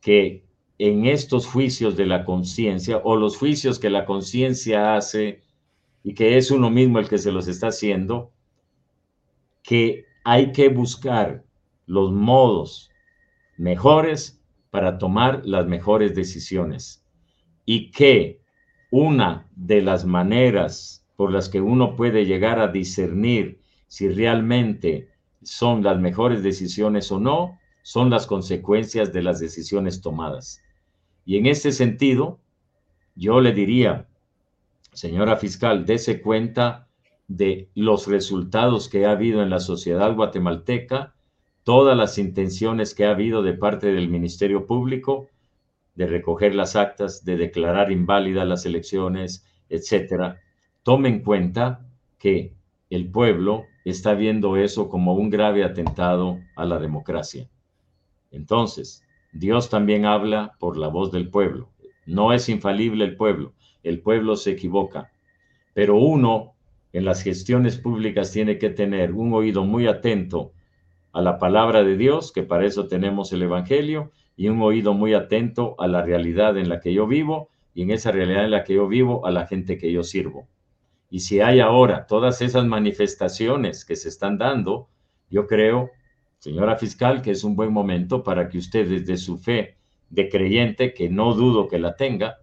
que 0.00 0.44
en 0.78 1.06
estos 1.06 1.46
juicios 1.46 1.96
de 1.96 2.06
la 2.06 2.24
conciencia 2.24 2.98
o 2.98 3.16
los 3.16 3.36
juicios 3.36 3.80
que 3.80 3.90
la 3.90 4.04
conciencia 4.04 4.94
hace 4.94 5.42
y 6.04 6.14
que 6.14 6.36
es 6.36 6.50
uno 6.52 6.70
mismo 6.70 7.00
el 7.00 7.08
que 7.08 7.18
se 7.18 7.32
los 7.32 7.48
está 7.48 7.68
haciendo, 7.68 8.32
que 9.62 10.04
hay 10.22 10.52
que 10.52 10.68
buscar 10.68 11.44
los 11.86 12.12
modos 12.12 12.90
mejores 13.56 14.40
para 14.70 14.98
tomar 14.98 15.42
las 15.44 15.66
mejores 15.66 16.14
decisiones. 16.14 17.04
Y 17.64 17.90
que 17.90 18.40
una 18.90 19.48
de 19.56 19.82
las 19.82 20.04
maneras 20.04 21.06
por 21.16 21.32
las 21.32 21.48
que 21.48 21.60
uno 21.60 21.96
puede 21.96 22.24
llegar 22.24 22.60
a 22.60 22.68
discernir 22.68 23.60
si 23.88 24.08
realmente 24.08 25.08
son 25.42 25.82
las 25.82 25.98
mejores 25.98 26.42
decisiones 26.42 27.10
o 27.12 27.20
no, 27.20 27.58
son 27.82 28.10
las 28.10 28.26
consecuencias 28.26 29.12
de 29.12 29.22
las 29.22 29.40
decisiones 29.40 30.00
tomadas. 30.00 30.62
Y 31.24 31.36
en 31.36 31.46
este 31.46 31.72
sentido, 31.72 32.40
yo 33.14 33.40
le 33.40 33.52
diría, 33.52 34.08
señora 34.92 35.36
fiscal, 35.36 35.86
dése 35.86 36.20
cuenta 36.20 36.88
de 37.28 37.70
los 37.74 38.06
resultados 38.06 38.88
que 38.88 39.06
ha 39.06 39.12
habido 39.12 39.42
en 39.42 39.50
la 39.50 39.60
sociedad 39.60 40.14
guatemalteca, 40.14 41.14
todas 41.62 41.96
las 41.96 42.16
intenciones 42.18 42.94
que 42.94 43.04
ha 43.04 43.10
habido 43.10 43.42
de 43.42 43.52
parte 43.52 43.92
del 43.92 44.08
Ministerio 44.08 44.66
Público 44.66 45.28
de 45.94 46.06
recoger 46.06 46.54
las 46.54 46.76
actas, 46.76 47.24
de 47.24 47.36
declarar 47.36 47.90
inválidas 47.92 48.46
las 48.46 48.64
elecciones, 48.64 49.44
etcétera. 49.68 50.40
Tome 50.82 51.08
en 51.08 51.22
cuenta 51.22 51.86
que 52.18 52.54
el 52.88 53.10
pueblo 53.10 53.64
está 53.90 54.14
viendo 54.14 54.56
eso 54.56 54.88
como 54.88 55.14
un 55.14 55.30
grave 55.30 55.64
atentado 55.64 56.38
a 56.56 56.64
la 56.64 56.78
democracia. 56.78 57.48
Entonces, 58.30 59.04
Dios 59.32 59.70
también 59.70 60.04
habla 60.04 60.52
por 60.58 60.76
la 60.76 60.88
voz 60.88 61.12
del 61.12 61.28
pueblo. 61.28 61.70
No 62.06 62.32
es 62.32 62.48
infalible 62.48 63.04
el 63.04 63.16
pueblo, 63.16 63.52
el 63.82 64.00
pueblo 64.00 64.36
se 64.36 64.52
equivoca, 64.52 65.10
pero 65.74 65.96
uno 65.96 66.54
en 66.92 67.04
las 67.04 67.22
gestiones 67.22 67.76
públicas 67.76 68.32
tiene 68.32 68.58
que 68.58 68.70
tener 68.70 69.12
un 69.12 69.32
oído 69.34 69.64
muy 69.64 69.86
atento 69.86 70.52
a 71.12 71.20
la 71.20 71.38
palabra 71.38 71.84
de 71.84 71.96
Dios, 71.96 72.32
que 72.32 72.42
para 72.42 72.66
eso 72.66 72.88
tenemos 72.88 73.32
el 73.32 73.42
Evangelio, 73.42 74.10
y 74.36 74.48
un 74.48 74.62
oído 74.62 74.94
muy 74.94 75.14
atento 75.14 75.74
a 75.78 75.86
la 75.88 76.02
realidad 76.02 76.56
en 76.56 76.68
la 76.68 76.80
que 76.80 76.92
yo 76.94 77.06
vivo 77.06 77.50
y 77.74 77.82
en 77.82 77.90
esa 77.90 78.12
realidad 78.12 78.44
en 78.44 78.52
la 78.52 78.64
que 78.64 78.74
yo 78.74 78.88
vivo 78.88 79.26
a 79.26 79.30
la 79.30 79.46
gente 79.46 79.78
que 79.78 79.92
yo 79.92 80.02
sirvo. 80.02 80.46
Y 81.10 81.20
si 81.20 81.40
hay 81.40 81.60
ahora 81.60 82.06
todas 82.06 82.42
esas 82.42 82.66
manifestaciones 82.66 83.84
que 83.84 83.96
se 83.96 84.08
están 84.08 84.38
dando, 84.38 84.88
yo 85.30 85.46
creo, 85.46 85.90
señora 86.38 86.76
fiscal, 86.76 87.22
que 87.22 87.30
es 87.30 87.44
un 87.44 87.56
buen 87.56 87.72
momento 87.72 88.22
para 88.22 88.48
que 88.48 88.58
usted 88.58 88.88
desde 88.88 89.16
su 89.16 89.38
fe 89.38 89.78
de 90.10 90.28
creyente, 90.28 90.94
que 90.94 91.08
no 91.08 91.34
dudo 91.34 91.68
que 91.68 91.78
la 91.78 91.96
tenga, 91.96 92.38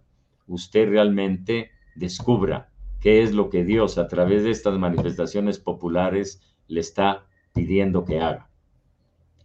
usted 0.46 0.88
realmente 0.88 1.70
descubra 1.94 2.70
qué 3.00 3.22
es 3.22 3.32
lo 3.32 3.50
que 3.50 3.64
Dios 3.64 3.98
a 3.98 4.08
través 4.08 4.44
de 4.44 4.50
estas 4.50 4.78
manifestaciones 4.78 5.58
populares 5.58 6.40
le 6.68 6.80
está 6.80 7.26
pidiendo 7.52 8.04
que 8.04 8.20
haga. 8.20 8.48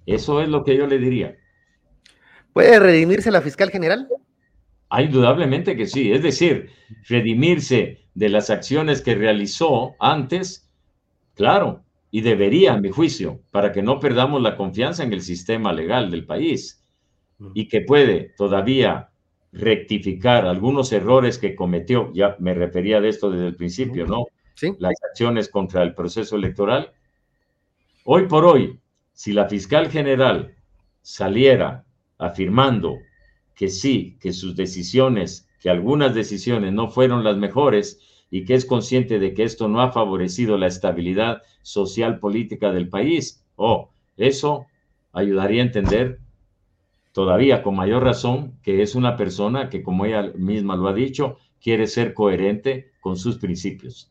Eso 0.06 0.42
es 0.42 0.50
lo 0.50 0.64
que 0.64 0.76
yo 0.76 0.88
le 0.88 0.98
diría. 0.98 1.38
¿Puede 2.54 2.80
redimirse 2.80 3.32
la 3.32 3.42
fiscal 3.42 3.70
general? 3.70 4.08
Ah, 4.94 5.02
indudablemente 5.02 5.78
que 5.78 5.88
sí. 5.88 6.12
Es 6.12 6.22
decir, 6.22 6.70
redimirse 7.08 8.00
de 8.14 8.28
las 8.28 8.50
acciones 8.50 9.02
que 9.02 9.16
realizó 9.16 9.96
antes, 10.02 10.70
claro, 11.34 11.86
y 12.12 12.20
debería, 12.20 12.74
a 12.74 12.78
mi 12.78 12.90
juicio, 12.90 13.40
para 13.52 13.72
que 13.72 13.82
no 13.82 14.02
perdamos 14.02 14.42
la 14.42 14.58
confianza 14.58 15.04
en 15.04 15.14
el 15.14 15.22
sistema 15.22 15.72
legal 15.72 16.12
del 16.12 16.26
país 16.26 16.84
y 17.54 17.70
que 17.70 17.82
puede 17.82 18.34
todavía 18.38 19.12
rectificar 19.54 20.46
algunos 20.46 20.92
errores 20.92 21.38
que 21.38 21.56
cometió, 21.56 22.12
ya 22.14 22.36
me 22.40 22.54
refería 22.54 23.00
de 23.00 23.08
esto 23.08 23.32
desde 23.32 23.48
el 23.48 23.56
principio, 23.56 24.06
¿no? 24.06 24.26
Sí. 24.56 24.74
Las 24.78 25.02
acciones 25.10 25.48
contra 25.48 25.84
el 25.84 25.96
proceso 25.96 26.36
electoral. 26.36 26.92
Hoy 28.04 28.28
por 28.28 28.44
hoy, 28.44 28.78
si 29.14 29.32
la 29.32 29.48
fiscal 29.48 29.90
general 29.90 30.54
saliera 31.02 31.86
afirmando 32.18 32.98
que 33.56 33.70
sí, 33.70 34.18
que 34.20 34.34
sus 34.34 34.56
decisiones, 34.56 35.48
que 35.60 35.70
algunas 35.70 36.16
decisiones 36.16 36.74
no 36.74 36.90
fueron 36.90 37.24
las 37.24 37.38
mejores 37.38 38.00
y 38.30 38.46
que 38.46 38.56
es 38.56 38.66
consciente 38.66 39.20
de 39.20 39.34
que 39.34 39.44
esto 39.44 39.68
no 39.68 39.82
ha 39.82 39.92
favorecido 39.92 40.58
la 40.58 40.68
estabilidad 40.68 41.42
social 41.62 42.20
política 42.20 42.72
del 42.72 42.90
país, 42.90 43.44
oh, 43.56 43.92
eso 44.18 44.66
ayudaría 45.12 45.62
a 45.62 45.66
entender 45.66 46.20
todavía 47.12 47.62
con 47.62 47.76
mayor 47.76 48.04
razón 48.04 48.58
que 48.64 48.82
es 48.82 48.96
una 48.96 49.18
persona 49.18 49.70
que, 49.70 49.84
como 49.84 50.06
ella 50.06 50.32
misma 50.36 50.76
lo 50.76 50.88
ha 50.88 50.94
dicho, 50.94 51.38
quiere 51.62 51.88
ser 51.88 52.14
coherente 52.14 52.92
con 53.02 53.18
sus 53.18 53.38
principios. 53.38 54.11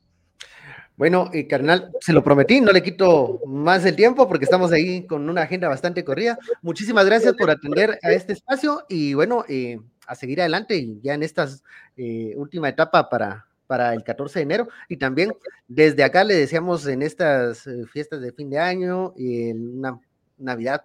Bueno, 1.00 1.30
y 1.32 1.48
carnal, 1.48 1.90
se 2.02 2.12
lo 2.12 2.22
prometí, 2.22 2.60
no 2.60 2.72
le 2.72 2.82
quito 2.82 3.40
más 3.46 3.86
el 3.86 3.96
tiempo 3.96 4.28
porque 4.28 4.44
estamos 4.44 4.70
ahí 4.70 5.06
con 5.06 5.30
una 5.30 5.40
agenda 5.40 5.66
bastante 5.66 6.04
corrida. 6.04 6.38
Muchísimas 6.60 7.06
gracias 7.06 7.32
por 7.32 7.50
atender 7.50 7.98
a 8.02 8.12
este 8.12 8.34
espacio 8.34 8.84
y 8.86 9.14
bueno, 9.14 9.46
eh, 9.48 9.80
a 10.06 10.14
seguir 10.14 10.42
adelante 10.42 10.76
y 10.76 11.00
ya 11.00 11.14
en 11.14 11.22
esta 11.22 11.48
eh, 11.96 12.34
última 12.36 12.68
etapa 12.68 13.08
para, 13.08 13.46
para 13.66 13.94
el 13.94 14.04
14 14.04 14.40
de 14.40 14.42
enero. 14.42 14.68
Y 14.90 14.98
también 14.98 15.32
desde 15.68 16.04
acá 16.04 16.22
le 16.22 16.34
deseamos 16.34 16.86
en 16.86 17.00
estas 17.00 17.66
eh, 17.66 17.86
fiestas 17.90 18.20
de 18.20 18.32
fin 18.32 18.50
de 18.50 18.58
año 18.58 19.14
y 19.16 19.48
en 19.48 19.78
una 19.78 19.98
Navidad 20.36 20.82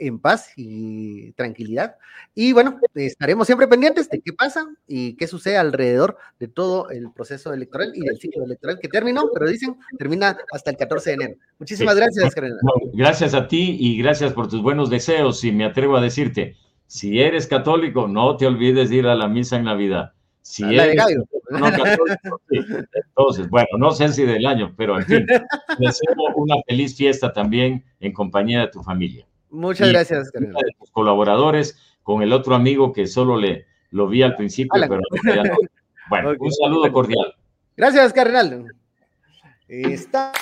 en 0.00 0.18
paz 0.18 0.52
y 0.56 1.32
tranquilidad. 1.32 1.96
Y 2.34 2.52
bueno, 2.52 2.80
estaremos 2.94 3.46
siempre 3.46 3.68
pendientes 3.68 4.08
de 4.08 4.20
qué 4.20 4.32
pasa 4.32 4.66
y 4.86 5.14
qué 5.16 5.26
sucede 5.26 5.58
alrededor 5.58 6.16
de 6.38 6.48
todo 6.48 6.90
el 6.90 7.12
proceso 7.12 7.52
electoral 7.52 7.92
y 7.94 8.00
del 8.00 8.18
ciclo 8.18 8.44
electoral 8.44 8.78
que 8.80 8.88
terminó, 8.88 9.30
pero 9.32 9.46
dicen 9.46 9.76
termina 9.98 10.36
hasta 10.52 10.70
el 10.70 10.76
14 10.76 11.10
de 11.10 11.14
enero. 11.14 11.34
Muchísimas 11.58 11.96
gracias, 11.96 12.34
Gracias 12.94 13.34
a 13.34 13.46
ti 13.46 13.76
y 13.78 13.98
gracias 14.02 14.32
por 14.32 14.48
tus 14.48 14.62
buenos 14.62 14.90
deseos. 14.90 15.44
Y 15.44 15.52
me 15.52 15.66
atrevo 15.66 15.96
a 15.96 16.00
decirte, 16.00 16.56
si 16.86 17.20
eres 17.20 17.46
católico, 17.46 18.08
no 18.08 18.36
te 18.36 18.46
olvides 18.46 18.90
de 18.90 18.96
ir 18.96 19.06
a 19.06 19.14
la 19.14 19.28
misa 19.28 19.56
en 19.56 19.64
Navidad. 19.64 20.12
Si 20.42 20.64
eres 20.64 20.96
no 21.50 21.70
católico, 21.70 22.40
entonces, 22.48 23.48
bueno, 23.50 23.68
no 23.78 23.90
sé 23.90 24.08
si 24.08 24.24
del 24.24 24.46
año, 24.46 24.74
pero 24.76 24.98
en 24.98 25.04
fin, 25.04 25.26
deseo 25.78 26.14
una 26.36 26.56
feliz 26.66 26.96
fiesta 26.96 27.32
también 27.32 27.84
en 28.00 28.12
compañía 28.12 28.60
de 28.60 28.68
tu 28.68 28.82
familia. 28.82 29.26
Muchas 29.50 29.88
y 29.88 29.92
gracias, 29.92 30.30
Carlos. 30.30 30.54
De 30.54 30.72
tus 30.78 30.90
colaboradores, 30.90 31.76
con 32.02 32.22
el 32.22 32.32
otro 32.32 32.54
amigo 32.54 32.92
que 32.92 33.06
solo 33.06 33.36
le 33.36 33.66
lo 33.90 34.08
vi 34.08 34.22
al 34.22 34.36
principio, 34.36 34.72
pero 34.80 35.00
ya 35.34 35.42
no. 35.42 35.56
Bueno, 36.08 36.30
okay. 36.30 36.46
un 36.46 36.52
saludo 36.52 36.92
cordial. 36.92 37.34
Gracias, 37.76 38.12
Cardenal. 38.12 38.66
Está. 39.68 40.32